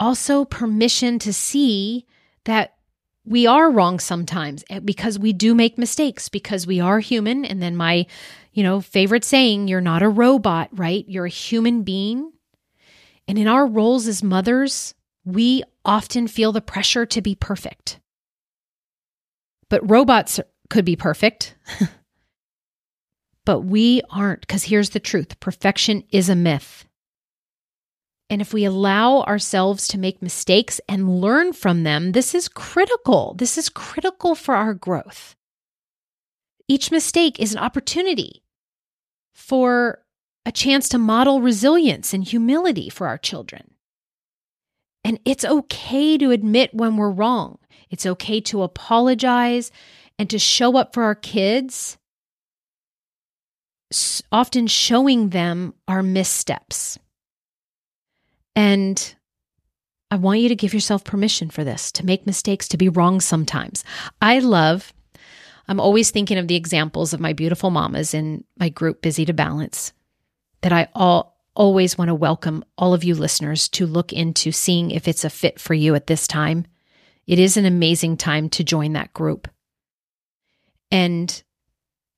Also 0.00 0.44
permission 0.44 1.18
to 1.20 1.32
see 1.32 2.06
that 2.44 2.76
we 3.24 3.46
are 3.46 3.70
wrong 3.70 3.98
sometimes 3.98 4.64
eh, 4.70 4.78
because 4.78 5.18
we 5.18 5.32
do 5.32 5.54
make 5.54 5.76
mistakes 5.76 6.28
because 6.28 6.66
we 6.66 6.80
are 6.80 7.00
human 7.00 7.44
and 7.44 7.60
then 7.60 7.76
my 7.76 8.06
you 8.56 8.62
know, 8.62 8.80
favorite 8.80 9.22
saying, 9.22 9.68
you're 9.68 9.82
not 9.82 10.02
a 10.02 10.08
robot, 10.08 10.70
right? 10.72 11.04
You're 11.06 11.26
a 11.26 11.28
human 11.28 11.82
being. 11.82 12.32
And 13.28 13.38
in 13.38 13.48
our 13.48 13.66
roles 13.66 14.06
as 14.06 14.22
mothers, 14.22 14.94
we 15.26 15.62
often 15.84 16.26
feel 16.26 16.52
the 16.52 16.62
pressure 16.62 17.04
to 17.04 17.20
be 17.20 17.34
perfect. 17.34 18.00
But 19.68 19.88
robots 19.88 20.40
could 20.70 20.86
be 20.86 20.96
perfect. 20.96 21.54
but 23.44 23.60
we 23.60 24.00
aren't, 24.08 24.40
because 24.40 24.64
here's 24.64 24.90
the 24.90 25.00
truth 25.00 25.38
perfection 25.38 26.04
is 26.10 26.30
a 26.30 26.34
myth. 26.34 26.86
And 28.30 28.40
if 28.40 28.54
we 28.54 28.64
allow 28.64 29.20
ourselves 29.24 29.86
to 29.88 29.98
make 29.98 30.22
mistakes 30.22 30.80
and 30.88 31.20
learn 31.20 31.52
from 31.52 31.82
them, 31.82 32.12
this 32.12 32.34
is 32.34 32.48
critical. 32.48 33.34
This 33.34 33.58
is 33.58 33.68
critical 33.68 34.34
for 34.34 34.54
our 34.54 34.72
growth. 34.72 35.36
Each 36.68 36.90
mistake 36.90 37.38
is 37.38 37.52
an 37.52 37.58
opportunity 37.58 38.42
for 39.36 40.02
a 40.46 40.50
chance 40.50 40.88
to 40.88 40.98
model 40.98 41.42
resilience 41.42 42.14
and 42.14 42.24
humility 42.24 42.88
for 42.88 43.06
our 43.06 43.18
children. 43.18 43.74
And 45.04 45.20
it's 45.24 45.44
okay 45.44 46.16
to 46.16 46.30
admit 46.30 46.74
when 46.74 46.96
we're 46.96 47.10
wrong. 47.10 47.58
It's 47.90 48.06
okay 48.06 48.40
to 48.40 48.62
apologize 48.62 49.70
and 50.18 50.28
to 50.30 50.38
show 50.38 50.76
up 50.76 50.94
for 50.94 51.04
our 51.04 51.14
kids, 51.14 51.98
often 54.32 54.66
showing 54.66 55.28
them 55.28 55.74
our 55.86 56.02
missteps. 56.02 56.98
And 58.56 59.14
I 60.10 60.16
want 60.16 60.40
you 60.40 60.48
to 60.48 60.56
give 60.56 60.72
yourself 60.72 61.04
permission 61.04 61.50
for 61.50 61.62
this, 61.62 61.92
to 61.92 62.06
make 62.06 62.26
mistakes, 62.26 62.66
to 62.68 62.78
be 62.78 62.88
wrong 62.88 63.20
sometimes. 63.20 63.84
I 64.22 64.38
love 64.38 64.94
I'm 65.68 65.80
always 65.80 66.10
thinking 66.10 66.38
of 66.38 66.48
the 66.48 66.54
examples 66.54 67.12
of 67.12 67.20
my 67.20 67.32
beautiful 67.32 67.70
mamas 67.70 68.14
in 68.14 68.44
my 68.58 68.68
group, 68.68 69.02
Busy 69.02 69.24
to 69.24 69.32
Balance, 69.32 69.92
that 70.62 70.72
I 70.72 70.88
all, 70.94 71.40
always 71.54 71.98
want 71.98 72.08
to 72.08 72.14
welcome 72.14 72.64
all 72.78 72.94
of 72.94 73.02
you 73.02 73.14
listeners 73.14 73.68
to 73.70 73.86
look 73.86 74.12
into 74.12 74.52
seeing 74.52 74.90
if 74.90 75.08
it's 75.08 75.24
a 75.24 75.30
fit 75.30 75.58
for 75.58 75.74
you 75.74 75.94
at 75.94 76.06
this 76.06 76.26
time. 76.26 76.66
It 77.26 77.38
is 77.38 77.56
an 77.56 77.64
amazing 77.64 78.16
time 78.16 78.48
to 78.50 78.64
join 78.64 78.92
that 78.92 79.12
group. 79.12 79.48
And 80.92 81.42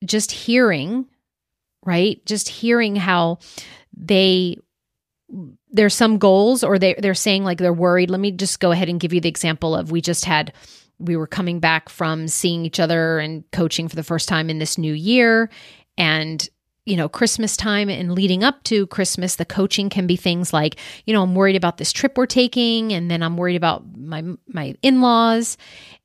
just 0.04 0.30
hearing, 0.30 1.06
right? 1.84 2.24
Just 2.26 2.48
hearing 2.48 2.96
how 2.96 3.38
they 3.96 4.58
there's 5.70 5.94
some 5.94 6.18
goals 6.18 6.64
or 6.64 6.78
they 6.78 6.94
they're 6.98 7.14
saying 7.14 7.44
like 7.44 7.58
they're 7.58 7.72
worried. 7.72 8.10
Let 8.10 8.20
me 8.20 8.30
just 8.30 8.60
go 8.60 8.70
ahead 8.70 8.88
and 8.88 9.00
give 9.00 9.12
you 9.12 9.20
the 9.20 9.28
example 9.28 9.74
of 9.74 9.90
we 9.90 10.00
just 10.00 10.24
had 10.24 10.52
we 10.98 11.16
were 11.16 11.26
coming 11.26 11.60
back 11.60 11.88
from 11.88 12.28
seeing 12.28 12.64
each 12.64 12.80
other 12.80 13.18
and 13.18 13.44
coaching 13.52 13.88
for 13.88 13.96
the 13.96 14.02
first 14.02 14.28
time 14.28 14.50
in 14.50 14.58
this 14.58 14.78
new 14.78 14.92
year. 14.92 15.50
And 15.96 16.48
you 16.84 16.96
know 16.96 17.08
christmas 17.08 17.54
time 17.54 17.90
and 17.90 18.14
leading 18.14 18.42
up 18.42 18.62
to 18.62 18.86
christmas 18.86 19.36
the 19.36 19.44
coaching 19.44 19.90
can 19.90 20.06
be 20.06 20.16
things 20.16 20.54
like 20.54 20.76
you 21.04 21.12
know 21.12 21.22
i'm 21.22 21.34
worried 21.34 21.54
about 21.54 21.76
this 21.76 21.92
trip 21.92 22.16
we're 22.16 22.24
taking 22.24 22.94
and 22.94 23.10
then 23.10 23.22
i'm 23.22 23.36
worried 23.36 23.56
about 23.56 23.84
my 23.94 24.24
my 24.46 24.74
in-laws. 24.82 25.58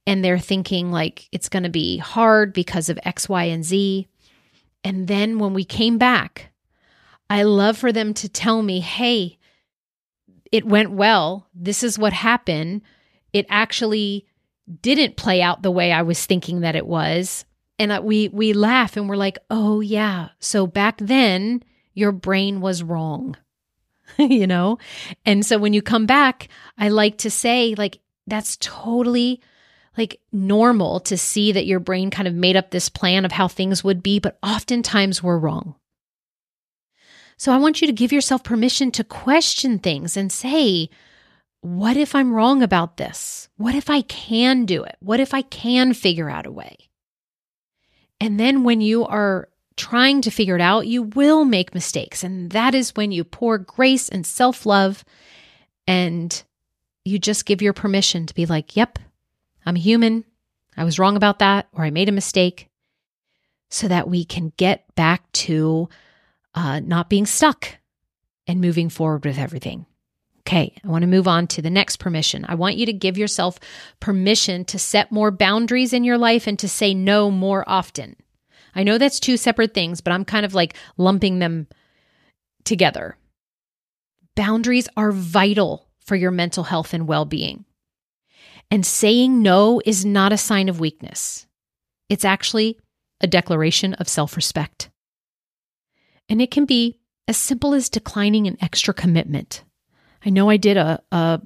And 0.06 0.26
they're 0.26 0.38
thinking 0.38 0.92
like 0.92 1.30
it's 1.32 1.48
going 1.48 1.64
to 1.64 1.70
be 1.70 1.98
hard 1.98 2.52
because 2.52 2.90
of 2.90 3.00
x 3.04 3.30
y 3.30 3.46
and 3.46 3.64
z. 3.64 4.10
And 4.84 5.08
then 5.08 5.40
when 5.40 5.54
we 5.54 5.64
came 5.64 5.98
back 5.98 6.52
i 7.30 7.44
love 7.44 7.78
for 7.78 7.94
them 7.94 8.14
to 8.16 8.28
tell 8.28 8.62
me 8.62 8.82
hey 8.82 9.38
it 10.54 10.68
went 10.68 10.92
well. 10.92 11.48
This 11.56 11.82
is 11.82 11.98
what 11.98 12.14
happened. 12.14 12.84
It 13.34 13.48
actually 13.50 14.28
didn't 14.82 15.18
play 15.18 15.42
out 15.42 15.62
the 15.62 15.72
way 15.72 15.92
I 15.92 16.02
was 16.04 16.26
thinking 16.26 16.62
that 16.62 16.76
it 16.76 16.86
was. 16.86 17.46
And 17.80 18.04
we 18.04 18.30
we 18.30 18.54
laugh 18.54 18.96
and 18.98 19.10
we're 19.10 19.16
like, 19.16 19.40
"Oh 19.50 19.82
yeah, 19.82 20.30
so 20.40 20.68
back 20.68 20.98
then 21.00 21.64
your 21.94 22.12
brain 22.12 22.62
was 22.62 22.84
wrong." 22.84 23.36
you 24.18 24.48
know? 24.48 24.78
And 25.26 25.46
so 25.46 25.58
when 25.58 25.74
you 25.74 25.82
come 25.82 26.06
back, 26.06 26.50
I 26.78 26.90
like 26.90 27.18
to 27.20 27.32
say 27.32 27.76
like 27.76 28.00
that's 28.28 28.58
totally 28.58 29.42
like 29.98 30.20
normal 30.32 31.00
to 31.02 31.18
see 31.18 31.52
that 31.52 31.66
your 31.66 31.80
brain 31.80 32.10
kind 32.10 32.28
of 32.28 32.34
made 32.34 32.56
up 32.56 32.72
this 32.72 32.90
plan 32.90 33.26
of 33.26 33.32
how 33.32 33.48
things 33.48 33.84
would 33.84 34.02
be, 34.02 34.20
but 34.20 34.40
oftentimes 34.42 35.22
we're 35.22 35.38
wrong. 35.38 35.76
So 37.38 37.52
I 37.52 37.58
want 37.58 37.82
you 37.82 37.88
to 37.88 37.94
give 37.94 38.12
yourself 38.12 38.44
permission 38.44 38.92
to 38.92 39.04
question 39.04 39.80
things 39.80 40.16
and 40.18 40.32
say, 40.32 40.90
what 41.64 41.96
if 41.98 42.14
I'm 42.14 42.34
wrong 42.34 42.62
about 42.62 42.98
this? 42.98 43.48
What 43.58 43.74
if 43.74 43.90
I 43.90 44.02
can 44.02 44.66
do 44.66 44.84
it? 44.84 44.98
What 45.00 45.20
if 45.20 45.34
I 45.34 45.42
can 45.44 45.94
figure 45.94 46.30
out 46.30 46.46
a 46.46 46.52
way? 46.52 46.90
And 48.20 48.40
then 48.40 48.64
when 48.64 48.82
you 48.82 49.06
are 49.06 49.48
trying 49.78 50.22
to 50.22 50.30
figure 50.30 50.56
it 50.56 50.62
out, 50.62 50.88
you 50.88 51.04
will 51.04 51.46
make 51.46 51.74
mistakes. 51.74 52.24
And 52.24 52.52
that 52.52 52.76
is 52.76 52.96
when 52.96 53.12
you 53.12 53.24
pour 53.24 53.58
grace 53.58 54.10
and 54.10 54.26
self 54.26 54.66
love 54.66 55.06
and 55.88 56.44
you 57.06 57.18
just 57.18 57.46
give 57.46 57.62
your 57.62 57.74
permission 57.74 58.26
to 58.26 58.34
be 58.34 58.46
like, 58.46 58.76
yep, 58.76 59.00
I'm 59.66 59.76
human. 59.76 60.26
I 60.76 60.84
was 60.84 61.00
wrong 61.00 61.16
about 61.16 61.40
that, 61.40 61.68
or 61.72 61.86
I 61.86 61.92
made 61.92 62.10
a 62.10 62.14
mistake. 62.14 62.70
so 63.70 63.88
that 63.88 64.08
we 64.08 64.24
can 64.24 64.54
get 64.58 64.94
back 64.96 65.32
to 65.32 65.90
uh, 66.54 66.80
not 66.80 67.10
being 67.10 67.26
stuck 67.26 67.78
and 68.46 68.62
moving 68.62 68.90
forward 68.90 69.26
with 69.26 69.40
everything. 69.40 69.88
Okay, 70.46 70.76
I 70.84 70.88
want 70.90 71.04
to 71.04 71.08
move 71.08 71.28
on 71.28 71.48
to 71.48 71.62
the 71.62 71.70
next 71.70 71.98
permission. 71.98 72.46
I 72.48 72.56
want 72.56 72.76
you 72.76 72.86
to 72.86 72.94
give 72.94 73.18
yourself 73.18 73.60
permission 74.02 74.66
to 74.66 74.80
set 74.80 75.12
more 75.12 75.32
boundaries 75.32 75.94
in 75.94 76.04
your 76.04 76.18
life 76.18 76.48
and 76.48 76.60
to 76.60 76.68
say 76.68 76.94
no 76.94 77.32
more 77.32 77.64
often. 77.66 78.18
I 78.76 78.84
know 78.84 78.98
that's 78.98 79.20
two 79.20 79.38
separate 79.38 79.74
things, 79.74 80.02
but 80.02 80.12
I'm 80.12 80.26
kind 80.26 80.46
of 80.46 80.54
like 80.54 80.76
lumping 80.98 81.40
them 81.40 81.68
together. 82.66 83.18
Boundaries 84.36 84.90
are 84.98 85.12
vital 85.12 85.88
for 86.00 86.16
your 86.16 86.32
mental 86.32 86.66
health 86.66 86.94
and 86.94 87.08
well 87.08 87.26
being. 87.26 87.66
And 88.70 88.86
saying 88.86 89.42
no 89.42 89.82
is 89.86 90.04
not 90.04 90.34
a 90.34 90.38
sign 90.38 90.68
of 90.68 90.80
weakness, 90.80 91.46
it's 92.10 92.26
actually 92.26 92.80
a 93.22 93.28
declaration 93.28 93.94
of 93.94 94.10
self 94.10 94.36
respect. 94.36 94.90
And 96.28 96.42
it 96.42 96.52
can 96.52 96.66
be 96.66 97.00
as 97.28 97.38
simple 97.38 97.74
as 97.74 97.90
declining 97.90 98.48
an 98.48 98.58
extra 98.62 98.94
commitment. 98.94 99.64
I 100.26 100.30
know 100.30 100.50
I 100.50 100.58
did 100.58 100.78
a, 100.78 101.02
a, 101.12 101.42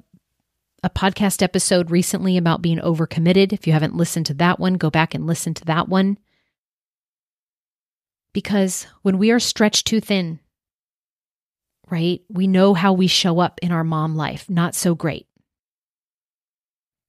a 0.82 0.90
podcast 0.90 1.42
episode 1.42 1.90
recently 1.90 2.36
about 2.36 2.62
being 2.62 2.78
overcommitted. 2.78 3.52
If 3.52 3.66
you 3.66 3.72
haven't 3.72 3.96
listened 3.96 4.26
to 4.26 4.34
that 4.34 4.60
one, 4.60 4.74
go 4.74 4.90
back 4.90 5.14
and 5.14 5.26
listen 5.26 5.54
to 5.54 5.64
that 5.64 5.88
one. 5.88 6.18
Because 8.32 8.86
when 9.02 9.18
we 9.18 9.30
are 9.30 9.40
stretched 9.40 9.86
too 9.86 10.00
thin, 10.00 10.38
right, 11.90 12.20
we 12.28 12.46
know 12.46 12.74
how 12.74 12.92
we 12.92 13.08
show 13.08 13.40
up 13.40 13.58
in 13.62 13.72
our 13.72 13.84
mom 13.84 14.14
life, 14.14 14.48
not 14.48 14.74
so 14.74 14.94
great. 14.94 15.26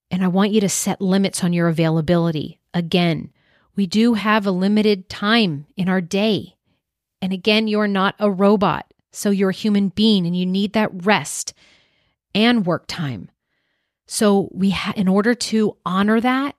And 0.09 0.23
I 0.23 0.27
want 0.27 0.51
you 0.51 0.61
to 0.61 0.69
set 0.69 1.01
limits 1.01 1.43
on 1.43 1.53
your 1.53 1.67
availability. 1.67 2.59
Again, 2.73 3.31
we 3.75 3.85
do 3.85 4.15
have 4.15 4.47
a 4.47 4.51
limited 4.51 5.07
time 5.07 5.67
in 5.77 5.87
our 5.87 6.01
day. 6.01 6.55
And 7.21 7.31
again, 7.31 7.67
you're 7.67 7.87
not 7.87 8.15
a 8.17 8.31
robot. 8.31 8.91
So 9.11 9.29
you're 9.29 9.49
a 9.49 9.53
human 9.53 9.89
being 9.89 10.25
and 10.25 10.35
you 10.35 10.45
need 10.45 10.73
that 10.73 11.05
rest 11.05 11.53
and 12.33 12.65
work 12.65 12.85
time. 12.87 13.29
So 14.07 14.49
we 14.51 14.71
ha- 14.71 14.93
in 14.95 15.07
order 15.07 15.35
to 15.35 15.77
honor 15.85 16.19
that, 16.19 16.55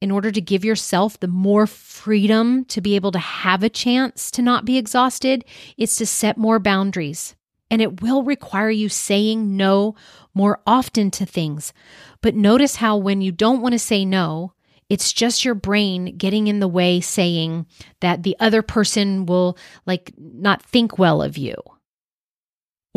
in 0.00 0.10
order 0.10 0.30
to 0.30 0.40
give 0.40 0.64
yourself 0.64 1.18
the 1.18 1.28
more 1.28 1.66
freedom 1.66 2.64
to 2.66 2.80
be 2.80 2.94
able 2.96 3.12
to 3.12 3.18
have 3.18 3.62
a 3.62 3.68
chance 3.68 4.30
to 4.32 4.42
not 4.42 4.64
be 4.64 4.76
exhausted, 4.76 5.44
it's 5.76 5.96
to 5.96 6.06
set 6.06 6.36
more 6.36 6.58
boundaries. 6.58 7.34
And 7.70 7.82
it 7.82 8.00
will 8.00 8.22
require 8.22 8.70
you 8.70 8.88
saying 8.88 9.56
no 9.56 9.96
more 10.34 10.60
often 10.66 11.10
to 11.12 11.26
things. 11.26 11.72
But 12.20 12.36
notice 12.36 12.76
how 12.76 12.96
when 12.96 13.20
you 13.20 13.32
don't 13.32 13.60
want 13.60 13.72
to 13.72 13.78
say 13.78 14.04
no, 14.04 14.52
it's 14.88 15.12
just 15.12 15.44
your 15.44 15.56
brain 15.56 16.16
getting 16.16 16.46
in 16.46 16.60
the 16.60 16.68
way 16.68 17.00
saying 17.00 17.66
that 18.00 18.22
the 18.22 18.36
other 18.38 18.62
person 18.62 19.26
will 19.26 19.58
like 19.84 20.12
not 20.16 20.62
think 20.62 20.98
well 20.98 21.22
of 21.22 21.36
you. 21.36 21.56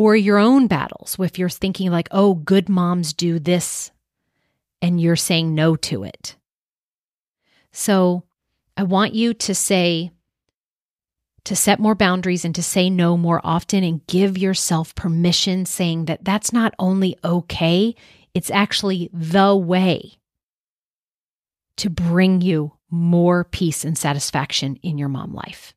Or 0.00 0.16
your 0.16 0.38
own 0.38 0.66
battles, 0.66 1.18
if 1.20 1.38
you're 1.38 1.50
thinking 1.50 1.90
like, 1.90 2.08
oh, 2.10 2.32
good 2.32 2.70
moms 2.70 3.12
do 3.12 3.38
this, 3.38 3.90
and 4.80 4.98
you're 4.98 5.14
saying 5.14 5.54
no 5.54 5.76
to 5.76 6.04
it. 6.04 6.36
So 7.70 8.22
I 8.78 8.84
want 8.84 9.14
you 9.14 9.34
to 9.34 9.54
say, 9.54 10.10
to 11.44 11.54
set 11.54 11.80
more 11.80 11.94
boundaries 11.94 12.46
and 12.46 12.54
to 12.54 12.62
say 12.62 12.88
no 12.88 13.18
more 13.18 13.42
often 13.44 13.84
and 13.84 14.06
give 14.06 14.38
yourself 14.38 14.94
permission, 14.94 15.66
saying 15.66 16.06
that 16.06 16.24
that's 16.24 16.50
not 16.50 16.74
only 16.78 17.18
okay, 17.22 17.94
it's 18.32 18.50
actually 18.50 19.10
the 19.12 19.54
way 19.54 20.12
to 21.76 21.90
bring 21.90 22.40
you 22.40 22.72
more 22.90 23.44
peace 23.44 23.84
and 23.84 23.98
satisfaction 23.98 24.76
in 24.76 24.96
your 24.96 25.10
mom 25.10 25.34
life. 25.34 25.74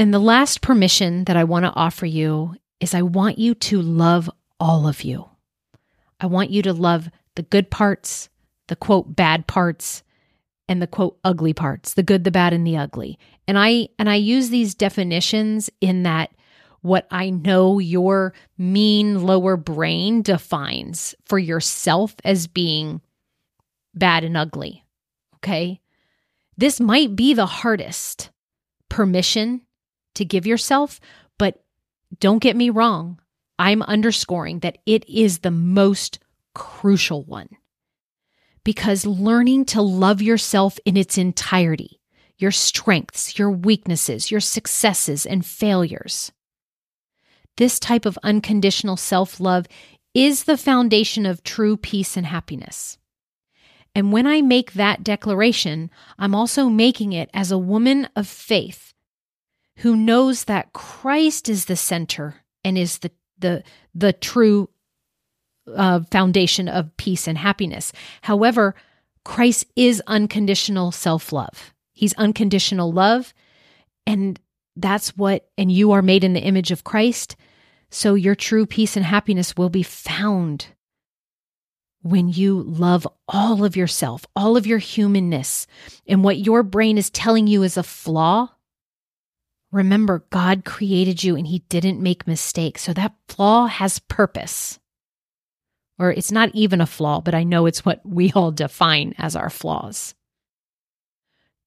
And 0.00 0.14
the 0.14 0.18
last 0.18 0.62
permission 0.62 1.24
that 1.24 1.36
I 1.36 1.44
want 1.44 1.66
to 1.66 1.74
offer 1.76 2.06
you 2.06 2.54
is 2.80 2.94
I 2.94 3.02
want 3.02 3.38
you 3.38 3.54
to 3.56 3.82
love 3.82 4.30
all 4.58 4.88
of 4.88 5.04
you. 5.04 5.28
I 6.18 6.24
want 6.24 6.48
you 6.48 6.62
to 6.62 6.72
love 6.72 7.10
the 7.34 7.42
good 7.42 7.70
parts, 7.70 8.30
the 8.68 8.76
quote 8.76 9.14
bad 9.14 9.46
parts, 9.46 10.02
and 10.70 10.80
the 10.80 10.86
quote 10.86 11.18
ugly 11.22 11.52
parts, 11.52 11.92
the 11.92 12.02
good, 12.02 12.24
the 12.24 12.30
bad 12.30 12.54
and 12.54 12.66
the 12.66 12.78
ugly. 12.78 13.18
And 13.46 13.58
I 13.58 13.90
and 13.98 14.08
I 14.08 14.14
use 14.14 14.48
these 14.48 14.74
definitions 14.74 15.68
in 15.82 16.04
that 16.04 16.30
what 16.80 17.06
I 17.10 17.28
know 17.28 17.78
your 17.78 18.32
mean 18.56 19.26
lower 19.26 19.58
brain 19.58 20.22
defines 20.22 21.14
for 21.26 21.38
yourself 21.38 22.14
as 22.24 22.46
being 22.46 23.02
bad 23.94 24.24
and 24.24 24.34
ugly. 24.34 24.82
Okay. 25.34 25.82
This 26.56 26.80
might 26.80 27.14
be 27.14 27.34
the 27.34 27.44
hardest 27.44 28.30
permission 28.88 29.60
to 30.14 30.24
give 30.24 30.46
yourself, 30.46 31.00
but 31.38 31.62
don't 32.18 32.42
get 32.42 32.56
me 32.56 32.70
wrong. 32.70 33.20
I'm 33.58 33.82
underscoring 33.82 34.60
that 34.60 34.78
it 34.86 35.08
is 35.08 35.40
the 35.40 35.50
most 35.50 36.18
crucial 36.54 37.24
one 37.24 37.48
because 38.64 39.06
learning 39.06 39.64
to 39.66 39.82
love 39.82 40.20
yourself 40.22 40.78
in 40.84 40.96
its 40.96 41.16
entirety, 41.18 42.00
your 42.38 42.50
strengths, 42.50 43.38
your 43.38 43.50
weaknesses, 43.50 44.30
your 44.30 44.40
successes, 44.40 45.26
and 45.26 45.44
failures. 45.44 46.32
This 47.56 47.78
type 47.78 48.06
of 48.06 48.18
unconditional 48.22 48.96
self 48.96 49.40
love 49.40 49.66
is 50.14 50.44
the 50.44 50.56
foundation 50.56 51.26
of 51.26 51.42
true 51.42 51.76
peace 51.76 52.16
and 52.16 52.26
happiness. 52.26 52.98
And 53.94 54.12
when 54.12 54.26
I 54.26 54.40
make 54.40 54.72
that 54.72 55.02
declaration, 55.02 55.90
I'm 56.18 56.34
also 56.34 56.68
making 56.68 57.12
it 57.12 57.28
as 57.34 57.50
a 57.50 57.58
woman 57.58 58.08
of 58.14 58.26
faith 58.26 58.89
who 59.80 59.96
knows 59.96 60.44
that 60.44 60.72
Christ 60.72 61.48
is 61.48 61.64
the 61.64 61.76
center 61.76 62.36
and 62.64 62.76
is 62.76 62.98
the 62.98 63.10
the 63.38 63.62
the 63.94 64.12
true 64.12 64.68
uh, 65.74 66.00
foundation 66.10 66.68
of 66.68 66.96
peace 66.96 67.26
and 67.26 67.38
happiness. 67.38 67.92
However, 68.22 68.74
Christ 69.24 69.66
is 69.76 70.02
unconditional 70.06 70.92
self 70.92 71.32
love. 71.32 71.72
He's 71.92 72.12
unconditional 72.14 72.92
love, 72.92 73.32
and 74.06 74.38
that's 74.76 75.16
what. 75.16 75.48
And 75.56 75.72
you 75.72 75.92
are 75.92 76.02
made 76.02 76.24
in 76.24 76.34
the 76.34 76.40
image 76.40 76.70
of 76.70 76.84
Christ, 76.84 77.36
so 77.90 78.14
your 78.14 78.34
true 78.34 78.66
peace 78.66 78.96
and 78.96 79.04
happiness 79.04 79.56
will 79.56 79.70
be 79.70 79.82
found 79.82 80.66
when 82.02 82.28
you 82.28 82.62
love 82.62 83.06
all 83.28 83.64
of 83.64 83.76
yourself, 83.76 84.26
all 84.34 84.56
of 84.56 84.66
your 84.66 84.78
humanness, 84.78 85.66
and 86.06 86.24
what 86.24 86.38
your 86.38 86.62
brain 86.62 86.98
is 86.98 87.10
telling 87.10 87.46
you 87.46 87.62
is 87.62 87.76
a 87.76 87.82
flaw, 87.82 88.48
remember 89.72 90.26
God 90.30 90.64
created 90.64 91.22
you 91.22 91.36
and 91.36 91.46
He 91.46 91.60
didn't 91.68 92.02
make 92.02 92.26
mistakes. 92.26 92.82
So 92.82 92.92
that 92.94 93.14
flaw 93.28 93.66
has 93.66 93.98
purpose. 93.98 94.78
Or 95.98 96.10
it's 96.10 96.32
not 96.32 96.50
even 96.54 96.80
a 96.80 96.86
flaw, 96.86 97.20
but 97.20 97.34
I 97.34 97.44
know 97.44 97.66
it's 97.66 97.84
what 97.84 98.00
we 98.04 98.32
all 98.32 98.50
define 98.50 99.14
as 99.18 99.36
our 99.36 99.50
flaws. 99.50 100.14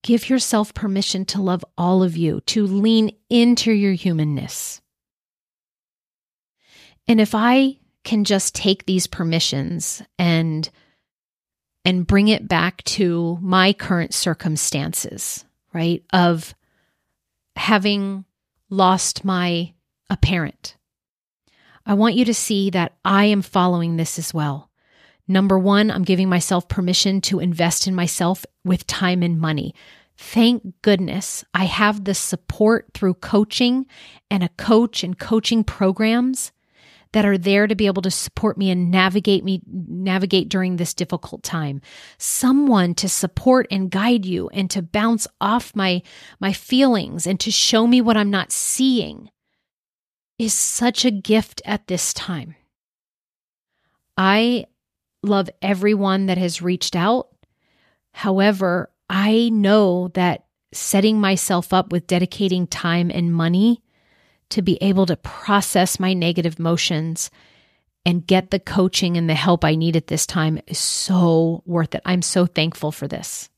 Give 0.02 0.28
yourself 0.30 0.74
permission 0.74 1.24
to 1.26 1.42
love 1.42 1.64
all 1.78 2.04
of 2.04 2.18
you, 2.18 2.42
to 2.48 2.66
lean 2.66 3.16
into 3.30 3.72
your 3.72 3.94
humanness. 3.94 4.82
And 7.08 7.22
if 7.22 7.36
I 7.36 7.78
can 8.04 8.24
just 8.24 8.54
take 8.56 8.86
these 8.86 9.08
permissions 9.08 10.02
and 10.20 10.70
and 11.86 12.08
bring 12.08 12.30
it 12.30 12.48
back 12.48 12.82
to 12.84 13.38
my 13.42 13.74
current 13.74 14.14
circumstances, 14.14 15.44
right? 15.74 16.04
Of 16.14 16.56
having 17.56 18.26
lost 18.70 19.24
my 19.24 19.74
a 20.10 20.18
parent. 20.18 20.76
I 21.86 21.94
want 21.96 22.16
you 22.16 22.26
to 22.26 22.34
see 22.34 22.70
that 22.70 22.94
I 23.04 23.26
am 23.26 23.42
following 23.42 23.98
this 23.98 24.18
as 24.18 24.34
well. 24.34 24.70
Number 25.28 25.58
1, 25.58 25.90
I'm 25.90 26.04
giving 26.04 26.30
myself 26.30 26.68
permission 26.68 27.22
to 27.22 27.40
invest 27.40 27.88
in 27.88 27.96
myself 27.96 28.46
with 28.64 28.88
time 28.88 29.24
and 29.24 29.40
money. 29.40 29.74
Thank 30.18 30.82
goodness 30.82 31.44
I 31.54 31.66
have 31.66 32.04
the 32.04 32.14
support 32.14 32.88
through 32.94 33.16
coaching 33.16 33.86
and 34.30 34.44
a 34.44 34.50
coach 34.50 35.04
and 35.04 35.18
coaching 35.18 35.64
programs 35.64 36.52
that 37.14 37.26
are 37.26 37.38
there 37.38 37.68
to 37.68 37.76
be 37.76 37.86
able 37.86 38.02
to 38.02 38.12
support 38.12 38.58
me 38.58 38.70
and 38.70 38.92
navigate 38.92 39.44
me 39.44 39.62
navigate 39.68 40.50
during 40.50 40.76
this 40.76 40.94
difficult 40.94 41.44
time. 41.44 41.80
Someone 42.18 42.94
to 42.96 43.08
support 43.08 43.68
and 43.72 43.90
guide 43.90 44.26
you 44.26 44.50
and 44.50 44.70
to 44.72 44.82
bounce 44.82 45.28
off 45.40 45.76
my 45.76 46.02
my 46.40 46.52
feelings 46.52 47.26
and 47.26 47.40
to 47.40 47.52
show 47.52 47.88
me 47.88 48.02
what 48.02 48.18
i'm 48.18 48.32
not 48.32 48.52
seeing 48.52 49.30
is 50.38 50.54
such 50.54 51.06
a 51.06 51.12
gift 51.12 51.62
at 51.64 51.88
this 51.88 52.14
time. 52.14 52.56
I 54.18 54.66
love 55.22 55.50
everyone 55.62 56.26
that 56.26 56.38
has 56.38 56.62
reached 56.62 56.96
out. 56.96 57.30
However 58.12 58.90
i 59.10 59.50
know 59.50 60.10
that 60.16 60.46
setting 60.74 61.22
myself 61.22 61.72
up 61.72 61.92
with 61.92 62.08
dedicating 62.08 62.66
time 62.66 63.12
and 63.14 63.34
money 63.34 63.84
to 64.54 64.62
be 64.62 64.78
able 64.82 65.06
to 65.08 65.16
process 65.18 66.00
my 66.00 66.14
negative 66.14 66.60
emotions 66.60 67.30
and 68.06 68.28
get 68.28 68.52
the 68.52 68.60
coaching 68.60 69.18
and 69.18 69.30
the 69.30 69.34
help 69.36 69.64
I 69.66 69.76
need 69.76 69.96
at 69.96 70.08
this 70.08 70.26
time 70.26 70.60
is 70.68 70.78
so 70.80 71.64
worth 71.66 71.96
it. 71.96 72.02
I'm 72.06 72.22
so 72.22 72.46
thankful 72.46 72.92
for 72.92 73.08
this. 73.08 73.50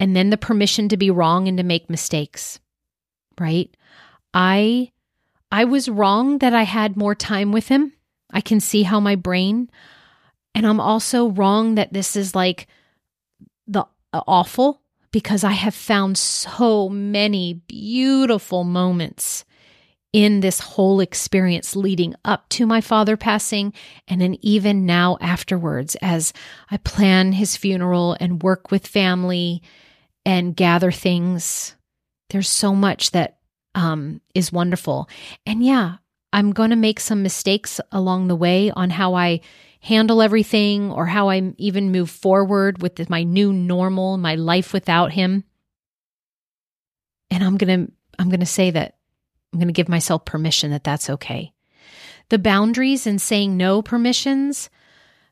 and 0.00 0.14
then 0.14 0.30
the 0.30 0.36
permission 0.36 0.88
to 0.88 0.96
be 0.96 1.10
wrong 1.10 1.48
and 1.48 1.58
to 1.58 1.64
make 1.64 1.90
mistakes. 1.90 2.60
Right? 3.40 3.76
I 4.32 4.92
I 5.50 5.64
was 5.64 5.88
wrong 5.88 6.38
that 6.38 6.54
I 6.54 6.64
had 6.64 6.96
more 6.96 7.14
time 7.14 7.52
with 7.52 7.68
him. 7.68 7.92
I 8.30 8.40
can 8.40 8.60
see 8.60 8.82
how 8.84 9.00
my 9.00 9.16
brain 9.16 9.70
and 10.54 10.66
I'm 10.66 10.80
also 10.80 11.28
wrong 11.30 11.76
that 11.76 11.92
this 11.92 12.16
is 12.16 12.34
like 12.34 12.66
the 13.66 13.84
uh, 14.12 14.22
awful 14.26 14.82
because 15.10 15.44
I 15.44 15.52
have 15.52 15.74
found 15.74 16.18
so 16.18 16.88
many 16.88 17.54
beautiful 17.54 18.64
moments 18.64 19.44
in 20.12 20.40
this 20.40 20.60
whole 20.60 21.00
experience 21.00 21.76
leading 21.76 22.14
up 22.24 22.48
to 22.48 22.66
my 22.66 22.80
father 22.80 23.16
passing 23.16 23.72
and 24.06 24.20
then 24.20 24.36
even 24.40 24.86
now 24.86 25.18
afterwards 25.20 25.96
as 25.96 26.32
I 26.70 26.78
plan 26.78 27.32
his 27.32 27.56
funeral 27.56 28.16
and 28.18 28.42
work 28.42 28.70
with 28.70 28.86
family 28.86 29.62
and 30.24 30.56
gather 30.56 30.90
things. 30.90 31.74
There's 32.30 32.48
so 32.48 32.74
much 32.74 33.10
that 33.10 33.38
um, 33.74 34.20
is 34.34 34.52
wonderful. 34.52 35.08
And 35.44 35.62
yeah, 35.62 35.96
I'm 36.32 36.52
going 36.52 36.70
to 36.70 36.76
make 36.76 37.00
some 37.00 37.22
mistakes 37.22 37.80
along 37.92 38.28
the 38.28 38.36
way 38.36 38.70
on 38.70 38.90
how 38.90 39.14
I 39.14 39.40
handle 39.80 40.20
everything 40.20 40.90
or 40.90 41.06
how 41.06 41.28
I 41.28 41.54
even 41.58 41.92
move 41.92 42.10
forward 42.10 42.82
with 42.82 43.08
my 43.08 43.22
new 43.22 43.52
normal, 43.52 44.16
my 44.18 44.34
life 44.34 44.72
without 44.72 45.12
him. 45.12 45.44
And 47.30 47.44
I'm 47.44 47.56
going 47.56 47.86
to 47.86 47.92
I'm 48.18 48.28
going 48.28 48.40
to 48.40 48.46
say 48.46 48.72
that 48.72 48.97
I'm 49.52 49.58
going 49.58 49.68
to 49.68 49.72
give 49.72 49.88
myself 49.88 50.24
permission 50.24 50.70
that 50.70 50.84
that's 50.84 51.08
okay. 51.10 51.52
The 52.28 52.38
boundaries 52.38 53.06
and 53.06 53.20
saying 53.20 53.56
no 53.56 53.80
permissions, 53.80 54.68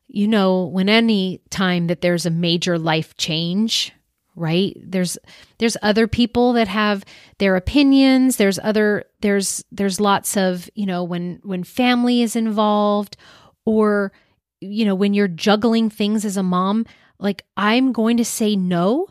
you 0.07 0.27
know, 0.27 0.65
when 0.65 0.89
any 0.89 1.41
time 1.49 1.87
that 1.87 2.01
there's 2.01 2.25
a 2.25 2.31
major 2.31 2.79
life 2.79 3.15
change, 3.17 3.93
right? 4.35 4.75
There's 4.83 5.17
there's 5.59 5.77
other 5.81 6.07
people 6.07 6.53
that 6.53 6.67
have 6.67 7.03
their 7.39 7.55
opinions, 7.55 8.37
there's 8.37 8.59
other 8.59 9.05
there's 9.21 9.63
there's 9.71 9.99
lots 9.99 10.37
of, 10.37 10.69
you 10.73 10.85
know, 10.85 11.03
when 11.03 11.39
when 11.43 11.63
family 11.63 12.21
is 12.21 12.35
involved 12.35 13.17
or 13.65 14.11
you 14.59 14.85
know, 14.85 14.95
when 14.95 15.13
you're 15.13 15.27
juggling 15.27 15.89
things 15.89 16.25
as 16.25 16.37
a 16.37 16.43
mom, 16.43 16.85
like 17.19 17.43
I'm 17.55 17.91
going 17.91 18.17
to 18.17 18.25
say 18.25 18.55
no 18.55 19.07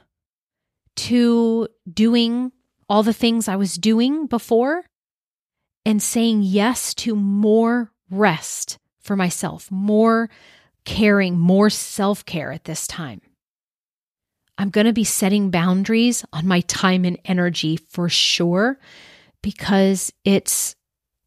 to 0.97 1.69
doing 1.93 2.53
all 2.89 3.03
the 3.03 3.13
things 3.13 3.49
I 3.49 3.57
was 3.57 3.75
doing 3.77 4.27
before 4.27 4.85
and 5.87 6.03
saying 6.03 6.43
yes 6.43 6.93
to 6.93 7.15
more 7.15 7.93
rest 8.11 8.79
for 8.99 9.15
myself, 9.15 9.71
more 9.71 10.29
caring, 10.85 11.39
more 11.39 11.71
self 11.71 12.27
care 12.27 12.53
at 12.53 12.65
this 12.65 12.89
time. 12.89 13.23
I'm 14.59 14.71
going 14.71 14.87
to 14.87 14.93
be 14.93 15.05
setting 15.05 15.51
boundaries 15.51 16.25
on 16.33 16.47
my 16.47 16.61
time 16.63 17.05
and 17.05 17.19
energy 17.25 17.77
for 17.77 18.09
sure 18.09 18.79
because 19.43 20.13
it's 20.25 20.75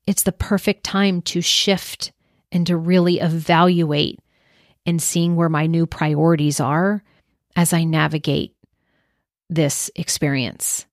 it's 0.05 0.23
the 0.23 0.31
perfect 0.33 0.83
time 0.83 1.21
to 1.21 1.39
shift 1.39 2.11
and 2.51 2.67
to 2.67 2.75
really 2.75 3.19
evaluate 3.19 4.19
and 4.85 5.01
seeing 5.01 5.35
where 5.35 5.49
my 5.49 5.67
new 5.67 5.85
priorities 5.85 6.59
are 6.59 7.01
as 7.55 7.71
I 7.71 7.85
navigate 7.85 8.55
this 9.49 9.89
experience. 9.95 10.85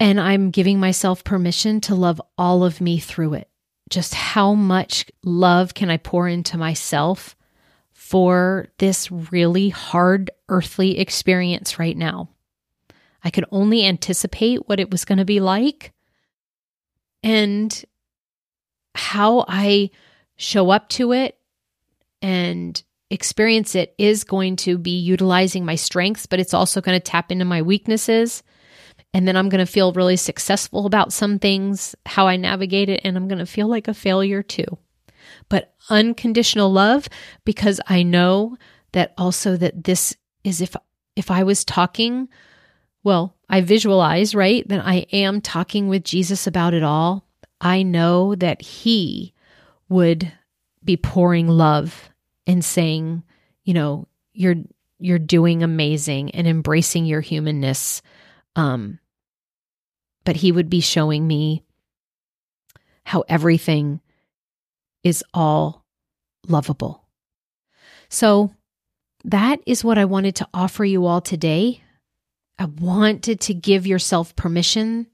And 0.00 0.20
I'm 0.20 0.50
giving 0.50 0.78
myself 0.78 1.24
permission 1.24 1.80
to 1.82 1.94
love 1.94 2.20
all 2.36 2.64
of 2.64 2.80
me 2.80 2.98
through 2.98 3.34
it. 3.34 3.50
Just 3.90 4.14
how 4.14 4.54
much 4.54 5.06
love 5.24 5.74
can 5.74 5.90
I 5.90 5.96
pour 5.96 6.28
into 6.28 6.56
myself 6.56 7.34
for 7.92 8.68
this 8.78 9.10
really 9.10 9.70
hard 9.70 10.30
earthly 10.48 10.98
experience 10.98 11.78
right 11.78 11.96
now? 11.96 12.28
I 13.24 13.30
could 13.30 13.46
only 13.50 13.84
anticipate 13.84 14.68
what 14.68 14.78
it 14.78 14.90
was 14.90 15.04
going 15.04 15.18
to 15.18 15.24
be 15.24 15.40
like 15.40 15.92
and 17.22 17.84
how 18.94 19.44
I 19.48 19.90
show 20.36 20.70
up 20.70 20.88
to 20.90 21.12
it 21.12 21.36
and 22.22 22.80
experience 23.10 23.74
it 23.74 23.94
is 23.98 24.24
going 24.24 24.56
to 24.56 24.78
be 24.78 24.98
utilizing 24.98 25.64
my 25.64 25.74
strengths, 25.74 26.26
but 26.26 26.40
it's 26.40 26.54
also 26.54 26.80
going 26.80 26.96
to 26.96 27.04
tap 27.04 27.32
into 27.32 27.44
my 27.44 27.62
weaknesses. 27.62 28.42
And 29.14 29.26
then 29.26 29.36
I'm 29.36 29.48
going 29.48 29.64
to 29.64 29.70
feel 29.70 29.92
really 29.92 30.16
successful 30.16 30.86
about 30.86 31.12
some 31.12 31.38
things, 31.38 31.94
how 32.04 32.26
I 32.26 32.36
navigate 32.36 32.88
it, 32.88 33.00
and 33.04 33.16
I'm 33.16 33.26
going 33.26 33.38
to 33.38 33.46
feel 33.46 33.66
like 33.66 33.88
a 33.88 33.94
failure 33.94 34.42
too. 34.42 34.78
But 35.48 35.74
unconditional 35.90 36.70
love 36.72 37.08
because 37.44 37.80
I 37.86 38.02
know 38.02 38.56
that 38.92 39.14
also 39.16 39.56
that 39.56 39.84
this 39.84 40.14
is 40.44 40.60
if 40.60 40.76
if 41.16 41.30
I 41.30 41.42
was 41.42 41.64
talking, 41.64 42.28
well, 43.02 43.36
I 43.48 43.60
visualize, 43.60 44.34
right? 44.34 44.66
That 44.68 44.86
I 44.86 45.06
am 45.12 45.40
talking 45.40 45.88
with 45.88 46.04
Jesus 46.04 46.46
about 46.46 46.74
it 46.74 46.82
all. 46.82 47.26
I 47.60 47.82
know 47.82 48.34
that 48.36 48.62
he 48.62 49.34
would 49.88 50.30
be 50.84 50.96
pouring 50.96 51.48
love 51.48 52.10
and 52.46 52.64
saying, 52.64 53.24
you 53.64 53.74
know, 53.74 54.06
you're 54.32 54.56
you're 55.00 55.18
doing 55.18 55.62
amazing 55.62 56.30
and 56.32 56.46
embracing 56.46 57.04
your 57.04 57.20
humanness. 57.20 58.02
Um, 58.58 58.98
but 60.24 60.36
he 60.36 60.52
would 60.52 60.68
be 60.68 60.80
showing 60.80 61.26
me 61.26 61.64
how 63.04 63.24
everything 63.28 64.00
is 65.02 65.24
all 65.32 65.84
lovable. 66.46 67.08
So 68.10 68.52
that 69.24 69.60
is 69.66 69.84
what 69.84 69.98
I 69.98 70.04
wanted 70.04 70.36
to 70.36 70.48
offer 70.52 70.84
you 70.84 71.06
all 71.06 71.20
today. 71.20 71.82
I 72.58 72.66
wanted 72.66 73.40
to 73.42 73.54
give 73.54 73.86
yourself 73.86 74.36
permission 74.36 75.06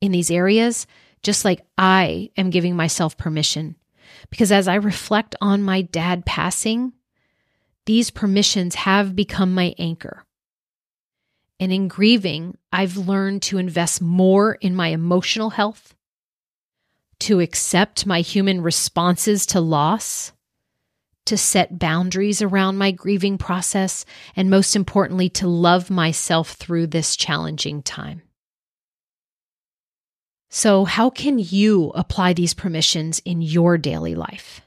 in 0.00 0.12
these 0.12 0.30
areas, 0.30 0.86
just 1.22 1.44
like 1.44 1.64
I 1.78 2.30
am 2.36 2.50
giving 2.50 2.76
myself 2.76 3.16
permission 3.16 3.76
because 4.30 4.52
as 4.52 4.68
I 4.68 4.76
reflect 4.76 5.34
on 5.40 5.62
my 5.62 5.82
dad 5.82 6.24
passing, 6.24 6.92
these 7.86 8.10
permissions 8.10 8.74
have 8.74 9.16
become 9.16 9.54
my 9.54 9.74
anchor. 9.78 10.24
And 11.62 11.72
in 11.72 11.86
grieving, 11.86 12.58
I've 12.72 12.96
learned 12.96 13.42
to 13.42 13.58
invest 13.58 14.02
more 14.02 14.54
in 14.54 14.74
my 14.74 14.88
emotional 14.88 15.50
health, 15.50 15.94
to 17.20 17.38
accept 17.38 18.04
my 18.04 18.20
human 18.20 18.62
responses 18.62 19.46
to 19.46 19.60
loss, 19.60 20.32
to 21.26 21.36
set 21.36 21.78
boundaries 21.78 22.42
around 22.42 22.78
my 22.78 22.90
grieving 22.90 23.38
process, 23.38 24.04
and 24.34 24.50
most 24.50 24.74
importantly, 24.74 25.28
to 25.28 25.46
love 25.46 25.88
myself 25.88 26.54
through 26.54 26.88
this 26.88 27.14
challenging 27.14 27.80
time. 27.80 28.22
So, 30.50 30.84
how 30.84 31.10
can 31.10 31.38
you 31.38 31.92
apply 31.94 32.32
these 32.32 32.54
permissions 32.54 33.20
in 33.24 33.40
your 33.40 33.78
daily 33.78 34.16
life? 34.16 34.62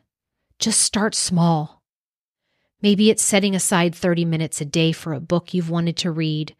Just 0.59 0.79
start 0.79 1.13
small. 1.13 1.83
Maybe 2.81 3.09
it's 3.09 3.21
setting 3.21 3.53
aside 3.53 3.93
30 3.93 4.23
minutes 4.23 4.61
a 4.61 4.65
day 4.65 4.93
for 4.93 5.11
a 5.11 5.19
book 5.19 5.53
you've 5.53 5.69
wanted 5.69 5.97
to 5.97 6.09
read. 6.09 6.55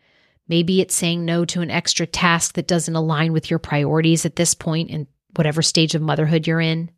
Maybe 0.48 0.80
it's 0.80 0.96
saying 0.96 1.26
no 1.26 1.46
to 1.46 1.62
an 1.62 1.72
extra 1.72 2.06
task 2.06 2.54
that 2.54 2.68
doesn't 2.68 2.96
align 2.96 3.34
with 3.34 3.50
your 3.50 3.60
priorities 3.60 4.26
at 4.26 4.36
this 4.36 4.54
point 4.54 4.90
in 4.90 5.08
whatever 5.36 5.62
stage 5.62 5.96
of 5.96 6.02
motherhood 6.02 6.46
you're 6.46 6.62
in. 6.62 6.92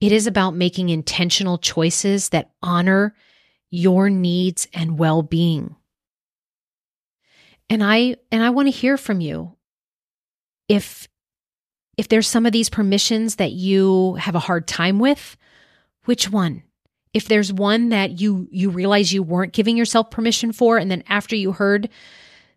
It 0.00 0.12
is 0.12 0.26
about 0.26 0.54
making 0.54 0.90
intentional 0.90 1.58
choices 1.58 2.28
that 2.28 2.50
honor 2.62 3.14
your 3.70 4.08
needs 4.08 4.68
and 4.72 4.98
well-being. 4.98 5.74
And 7.68 7.82
I 7.82 8.16
and 8.30 8.42
I 8.42 8.50
want 8.50 8.66
to 8.68 8.70
hear 8.70 8.96
from 8.96 9.20
you 9.20 9.56
if 10.68 11.08
if 11.96 12.08
there's 12.08 12.28
some 12.28 12.46
of 12.46 12.52
these 12.52 12.70
permissions 12.70 13.36
that 13.36 13.52
you 13.52 14.14
have 14.14 14.36
a 14.36 14.40
hard 14.40 14.68
time 14.68 15.00
with, 15.00 15.36
which 16.04 16.30
one? 16.30 16.62
If 17.12 17.26
there's 17.26 17.52
one 17.52 17.88
that 17.88 18.20
you 18.20 18.48
you 18.50 18.70
realize 18.70 19.12
you 19.12 19.22
weren't 19.22 19.52
giving 19.52 19.76
yourself 19.76 20.10
permission 20.10 20.52
for 20.52 20.78
and 20.78 20.90
then 20.90 21.02
after 21.08 21.34
you 21.34 21.52
heard 21.52 21.90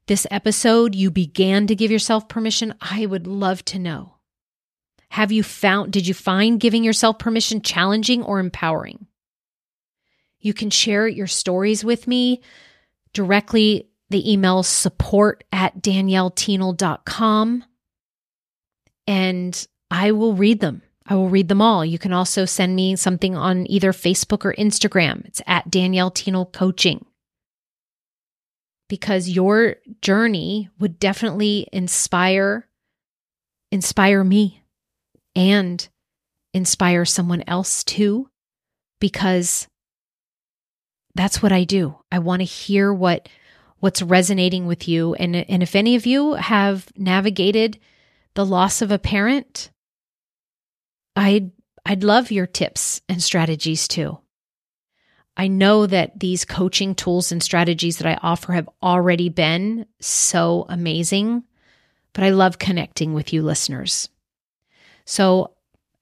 this 0.08 0.28
episode 0.32 0.96
you 0.96 1.12
began 1.12 1.68
to 1.68 1.76
give 1.76 1.92
yourself 1.92 2.28
permission, 2.28 2.74
I 2.82 3.06
would 3.06 3.28
love 3.28 3.64
to 3.66 3.80
know. 3.80 4.16
Have 5.10 5.32
you 5.32 5.44
found 5.44 5.92
did 5.92 6.08
you 6.08 6.14
find 6.14 6.60
giving 6.60 6.84
yourself 6.84 7.20
permission 7.20 7.62
challenging 7.62 8.24
or 8.24 8.40
empowering? 8.40 9.08
You 10.40 10.54
can 10.54 10.70
share 10.70 11.08
your 11.08 11.28
stories 11.28 11.84
with 11.84 12.08
me 12.08 12.42
directly. 13.14 13.88
The 14.10 14.30
email 14.30 14.64
support 14.64 15.46
at 15.54 15.82
daniellethienel.com 15.82 17.64
and 19.08 19.68
I 19.90 20.12
will 20.12 20.34
read 20.34 20.60
them. 20.60 20.82
I 21.06 21.16
will 21.16 21.30
read 21.30 21.48
them 21.48 21.62
all. 21.62 21.84
You 21.86 22.00
can 22.00 22.14
also 22.14 22.46
send 22.46 22.76
me 22.76 22.96
something 22.96 23.36
on 23.36 23.70
either 23.70 23.92
Facebook 23.92 24.46
or 24.46 24.54
Instagram. 24.54 25.26
It's 25.26 25.42
at 25.48 25.70
Danielle 25.70 26.12
Thienel 26.12 26.52
Coaching. 26.54 27.06
Because 28.92 29.30
your 29.30 29.78
journey 30.02 30.68
would 30.78 31.00
definitely 31.00 31.66
inspire 31.72 32.68
inspire 33.72 34.22
me 34.22 34.64
and 35.34 35.88
inspire 36.54 37.06
someone 37.06 37.42
else 37.48 37.86
too 37.86 38.30
because 39.00 39.70
that's 41.16 41.42
what 41.42 41.54
I 41.54 41.64
do. 41.64 41.96
I 42.12 42.20
want 42.20 42.42
to 42.42 42.46
hear 42.46 42.94
what 42.94 43.30
what's 43.80 44.02
resonating 44.02 44.68
with 44.68 44.90
you. 44.90 45.14
And, 45.16 45.38
and 45.38 45.64
if 45.64 45.74
any 45.74 45.96
of 45.96 46.06
you 46.06 46.34
have 46.34 46.88
navigated 46.98 47.80
the 48.36 48.46
loss 48.46 48.82
of 48.82 48.92
a 48.92 49.00
parent, 49.00 49.72
I'd, 51.16 51.52
I'd 51.86 52.04
love 52.04 52.30
your 52.30 52.46
tips 52.46 53.02
and 53.08 53.24
strategies 53.24 53.88
too. 53.88 54.20
I 55.38 55.48
know 55.48 55.86
that 55.86 56.20
these 56.20 56.46
coaching 56.46 56.94
tools 56.94 57.32
and 57.32 57.42
strategies 57.42 57.98
that 57.98 58.08
I 58.08 58.20
offer 58.22 58.54
have 58.54 58.70
already 58.84 59.30
been 59.30 59.86
so 60.00 60.66
amazing, 60.68 61.44
but 62.14 62.24
I 62.24 62.30
love 62.30 62.60
connecting 62.60 63.14
with 63.14 63.32
you 63.32 63.42
listeners. 63.42 64.10
So, 65.06 65.52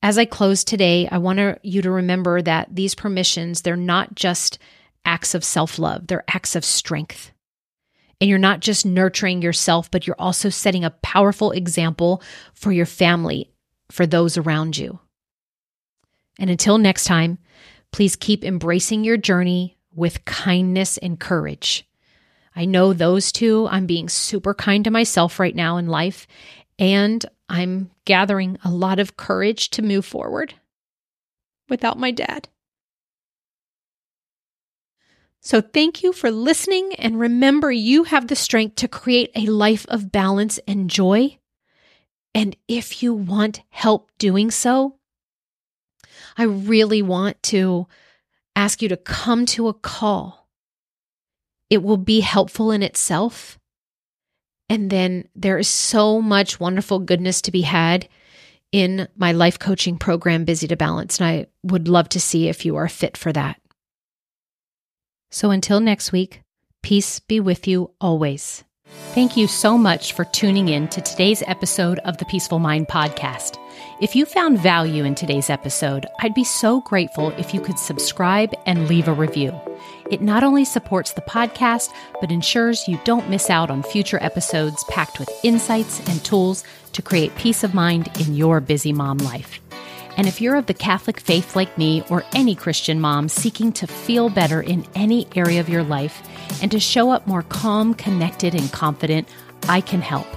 as 0.02 0.18
I 0.18 0.26
close 0.26 0.64
today, 0.64 1.10
I 1.12 1.18
want 1.18 1.60
you 1.62 1.82
to 1.82 1.92
remember 1.92 2.42
that 2.42 2.74
these 2.74 2.96
permissions, 2.96 3.62
they're 3.62 3.76
not 3.76 4.16
just 4.16 4.58
acts 5.06 5.36
of 5.36 5.44
self 5.44 5.78
love, 5.78 6.08
they're 6.08 6.24
acts 6.28 6.56
of 6.56 6.66
strength. 6.66 7.32
And 8.22 8.30
you're 8.30 8.40
not 8.40 8.60
just 8.60 8.86
nurturing 8.86 9.42
yourself, 9.42 9.90
but 9.90 10.06
you're 10.06 10.16
also 10.20 10.50
setting 10.50 10.84
a 10.84 10.90
powerful 10.90 11.52
example 11.52 12.22
for 12.54 12.72
your 12.72 12.86
family, 12.86 13.50
for 13.92 14.06
those 14.06 14.38
around 14.38 14.78
you. 14.78 15.00
And 16.38 16.50
until 16.50 16.78
next 16.78 17.06
time, 17.06 17.38
please 17.92 18.16
keep 18.16 18.44
embracing 18.44 19.04
your 19.04 19.18
journey 19.18 19.78
with 19.94 20.26
kindness 20.26 20.98
and 20.98 21.20
courage. 21.20 21.88
I 22.56 22.66
know 22.66 22.94
those 22.94 23.32
two, 23.32 23.68
I'm 23.70 23.86
being 23.86 24.10
super 24.10 24.54
kind 24.54 24.84
to 24.84 24.92
myself 24.92 25.40
right 25.40 25.56
now 25.56 25.78
in 25.78 25.88
life, 25.88 26.28
and 26.78 27.26
I'm 27.48 27.92
gathering 28.06 28.58
a 28.64 28.70
lot 28.70 29.00
of 29.00 29.18
courage 29.18 29.70
to 29.72 29.82
move 29.82 30.06
forward 30.06 30.56
without 31.68 32.00
my 32.00 32.12
dad. 32.12 32.50
So, 35.42 35.62
thank 35.62 36.04
you 36.04 36.12
for 36.12 36.32
listening. 36.32 36.94
And 36.96 37.20
remember, 37.20 37.72
you 37.72 38.04
have 38.04 38.28
the 38.28 38.36
strength 38.36 38.76
to 38.76 38.88
create 38.88 39.32
a 39.36 39.46
life 39.46 39.86
of 39.88 40.12
balance 40.12 40.60
and 40.68 40.90
joy. 40.90 41.40
And 42.36 42.56
if 42.68 43.02
you 43.02 43.14
want 43.14 43.62
help 43.70 44.12
doing 44.18 44.52
so, 44.52 44.99
I 46.40 46.44
really 46.44 47.02
want 47.02 47.44
to 47.44 47.86
ask 48.56 48.82
you 48.82 48.88
to 48.88 48.96
come 48.96 49.46
to 49.48 49.68
a 49.68 49.74
call. 49.74 50.48
It 51.70 51.84
will 51.84 51.98
be 51.98 52.22
helpful 52.22 52.72
in 52.72 52.82
itself. 52.82 53.60
And 54.70 54.90
then 54.90 55.28
there 55.36 55.58
is 55.58 55.68
so 55.68 56.22
much 56.22 56.58
wonderful 56.58 57.00
goodness 57.00 57.42
to 57.42 57.52
be 57.52 57.64
had 57.64 58.08
in 58.72 59.10
my 59.18 59.34
life 59.34 59.60
coaching 59.60 59.98
program, 59.98 60.46
Busy 60.46 60.66
to 60.70 60.78
Balance. 60.78 61.20
And 61.20 61.28
I 61.28 61.48
would 61.64 61.90
love 61.90 62.08
to 62.10 62.22
see 62.22 62.48
if 62.48 62.66
you 62.66 62.78
are 62.78 62.88
fit 62.88 63.18
for 63.18 63.34
that. 63.34 63.60
So 65.32 65.52
until 65.52 65.82
next 65.82 66.14
week, 66.14 66.42
peace 66.82 67.20
be 67.20 67.42
with 67.42 67.68
you 67.68 67.92
always. 68.00 68.64
Thank 68.90 69.38
you 69.38 69.48
so 69.48 69.78
much 69.78 70.14
for 70.14 70.26
tuning 70.26 70.70
in 70.70 70.88
to 70.90 71.02
today's 71.02 71.44
episode 71.46 72.00
of 72.00 72.18
the 72.18 72.26
Peaceful 72.26 72.58
Mind 72.58 72.88
podcast. 72.88 73.58
If 74.02 74.16
you 74.16 74.26
found 74.26 74.60
value 74.60 75.04
in 75.04 75.14
today's 75.14 75.50
episode, 75.50 76.08
I'd 76.20 76.34
be 76.34 76.44
so 76.44 76.82
grateful 76.82 77.30
if 77.38 77.54
you 77.54 77.62
could 77.62 77.78
subscribe 77.78 78.52
and 78.66 78.88
leave 78.88 79.08
a 79.08 79.14
review. 79.14 79.54
It 80.10 80.22
not 80.22 80.44
only 80.44 80.66
supports 80.66 81.14
the 81.14 81.22
podcast, 81.22 81.90
but 82.20 82.32
ensures 82.32 82.88
you 82.88 83.00
don't 83.04 83.30
miss 83.30 83.52
out 83.52 83.70
on 83.70 83.84
future 83.84 84.18
episodes 84.22 84.84
packed 84.86 85.20
with 85.20 85.30
insights 85.44 86.00
and 86.10 86.24
tools 86.26 86.64
to 86.94 87.04
create 87.04 87.36
peace 87.36 87.64
of 87.64 87.76
mind 87.76 88.10
in 88.20 88.36
your 88.36 88.60
busy 88.60 88.92
mom 88.92 89.20
life. 89.20 89.60
And 90.18 90.28
if 90.28 90.42
you're 90.42 90.56
of 90.56 90.66
the 90.66 90.74
Catholic 90.74 91.20
faith 91.20 91.56
like 91.56 91.78
me 91.78 92.04
or 92.10 92.26
any 92.34 92.56
Christian 92.56 93.00
mom 93.00 93.30
seeking 93.30 93.72
to 93.74 93.88
feel 93.88 94.30
better 94.30 94.62
in 94.62 94.86
any 94.96 95.28
area 95.36 95.60
of 95.60 95.70
your 95.70 95.84
life 95.84 96.22
and 96.62 96.72
to 96.72 96.80
show 96.80 97.12
up 97.12 97.28
more 97.28 97.44
calm, 97.44 97.94
connected, 97.94 98.56
and 98.56 98.72
confident, 98.72 99.28
I 99.68 99.82
can 99.82 100.02
help. 100.02 100.28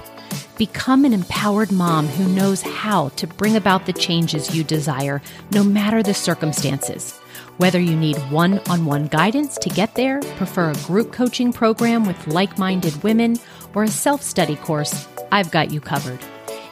Become 0.57 1.05
an 1.05 1.13
empowered 1.13 1.71
mom 1.71 2.07
who 2.07 2.27
knows 2.33 2.61
how 2.61 3.09
to 3.09 3.27
bring 3.27 3.55
about 3.55 3.85
the 3.85 3.93
changes 3.93 4.55
you 4.55 4.63
desire, 4.63 5.21
no 5.51 5.63
matter 5.63 6.03
the 6.03 6.13
circumstances. 6.13 7.17
Whether 7.57 7.79
you 7.79 7.95
need 7.95 8.17
one 8.31 8.59
on 8.69 8.85
one 8.85 9.07
guidance 9.07 9.57
to 9.57 9.69
get 9.69 9.95
there, 9.95 10.21
prefer 10.37 10.71
a 10.71 10.85
group 10.85 11.11
coaching 11.11 11.53
program 11.53 12.05
with 12.05 12.27
like 12.27 12.57
minded 12.57 13.03
women, 13.03 13.37
or 13.75 13.83
a 13.83 13.87
self 13.87 14.21
study 14.21 14.55
course, 14.55 15.07
I've 15.31 15.51
got 15.51 15.71
you 15.71 15.81
covered. 15.81 16.19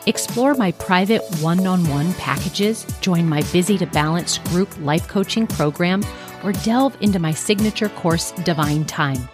Explore 0.08 0.56
my 0.56 0.72
private 0.74 1.22
one 1.42 1.68
on 1.68 1.88
one 1.88 2.14
packages, 2.16 2.86
join 3.02 3.30
my 3.30 3.44
Busy 3.52 3.78
to 3.78 3.86
Balance 3.86 4.40
group 4.40 4.70
life 4.80 5.08
coaching 5.08 5.46
program, 5.46 6.04
or 6.44 6.54
delve 6.54 6.98
into 7.02 7.20
my 7.20 7.32
signature 7.32 7.90
course, 7.90 8.32
Divine 8.32 8.86
Time. 8.86 9.30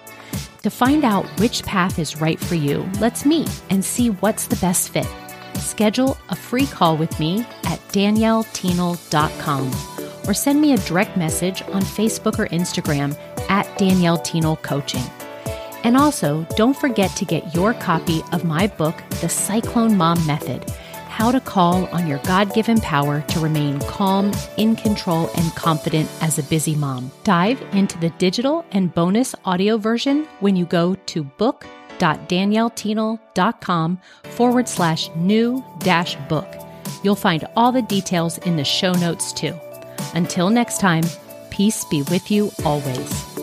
To 0.63 0.69
find 0.69 1.05
out 1.05 1.25
which 1.39 1.63
path 1.63 1.99
is 1.99 2.19
right 2.19 2.37
for 2.37 2.55
you, 2.55 2.85
let's 2.99 3.25
meet 3.25 3.49
and 3.69 3.85
see 3.85 4.09
what's 4.09 4.47
the 4.47 4.57
best 4.57 4.89
fit. 4.89 5.07
Schedule 5.55 6.17
a 6.29 6.35
free 6.35 6.65
call 6.65 6.97
with 6.97 7.17
me 7.17 7.45
at 7.63 7.79
daniellethienel.com 7.93 9.71
or 10.27 10.33
send 10.33 10.59
me 10.59 10.73
a 10.73 10.77
direct 10.79 11.15
message 11.15 11.61
on 11.61 11.81
Facebook 11.81 12.37
or 12.37 12.47
Instagram 12.47 13.17
at 13.49 13.77
Danielle 13.77 14.17
Thienel 14.17 14.61
Coaching. 14.61 15.03
And 15.87 15.95
also, 15.95 16.45
don't 16.57 16.75
forget 16.75 17.15
to 17.15 17.23
get 17.23 17.55
your 17.55 17.73
copy 17.73 18.21
of 18.33 18.43
my 18.43 18.67
book, 18.67 19.01
The 19.21 19.29
Cyclone 19.29 19.95
Mom 19.95 20.27
Method 20.27 20.69
How 21.07 21.31
to 21.31 21.39
Call 21.39 21.85
on 21.95 22.07
Your 22.07 22.17
God 22.25 22.53
Given 22.53 22.81
Power 22.81 23.21
to 23.21 23.39
Remain 23.39 23.79
Calm, 23.79 24.33
in 24.57 24.75
Control, 24.75 25.29
and 25.37 25.55
Confident 25.55 26.09
as 26.19 26.37
a 26.37 26.43
Busy 26.43 26.75
Mom. 26.75 27.09
Dive 27.23 27.61
into 27.71 27.97
the 27.99 28.09
digital 28.17 28.65
and 28.71 28.93
bonus 28.93 29.33
audio 29.45 29.77
version 29.77 30.27
when 30.41 30.57
you 30.57 30.65
go 30.65 30.95
to 31.05 31.23
book.daniellethienel.com 31.23 33.99
forward 34.31 34.67
slash 34.67 35.09
new 35.15 35.63
dash 35.79 36.17
book. 36.27 36.53
You'll 37.01 37.15
find 37.15 37.47
all 37.55 37.71
the 37.71 37.81
details 37.81 38.39
in 38.39 38.57
the 38.57 38.65
show 38.65 38.91
notes 38.91 39.31
too. 39.31 39.57
Until 40.15 40.49
next 40.49 40.81
time, 40.81 41.05
peace 41.49 41.85
be 41.85 42.01
with 42.01 42.29
you 42.29 42.51
always. 42.65 43.36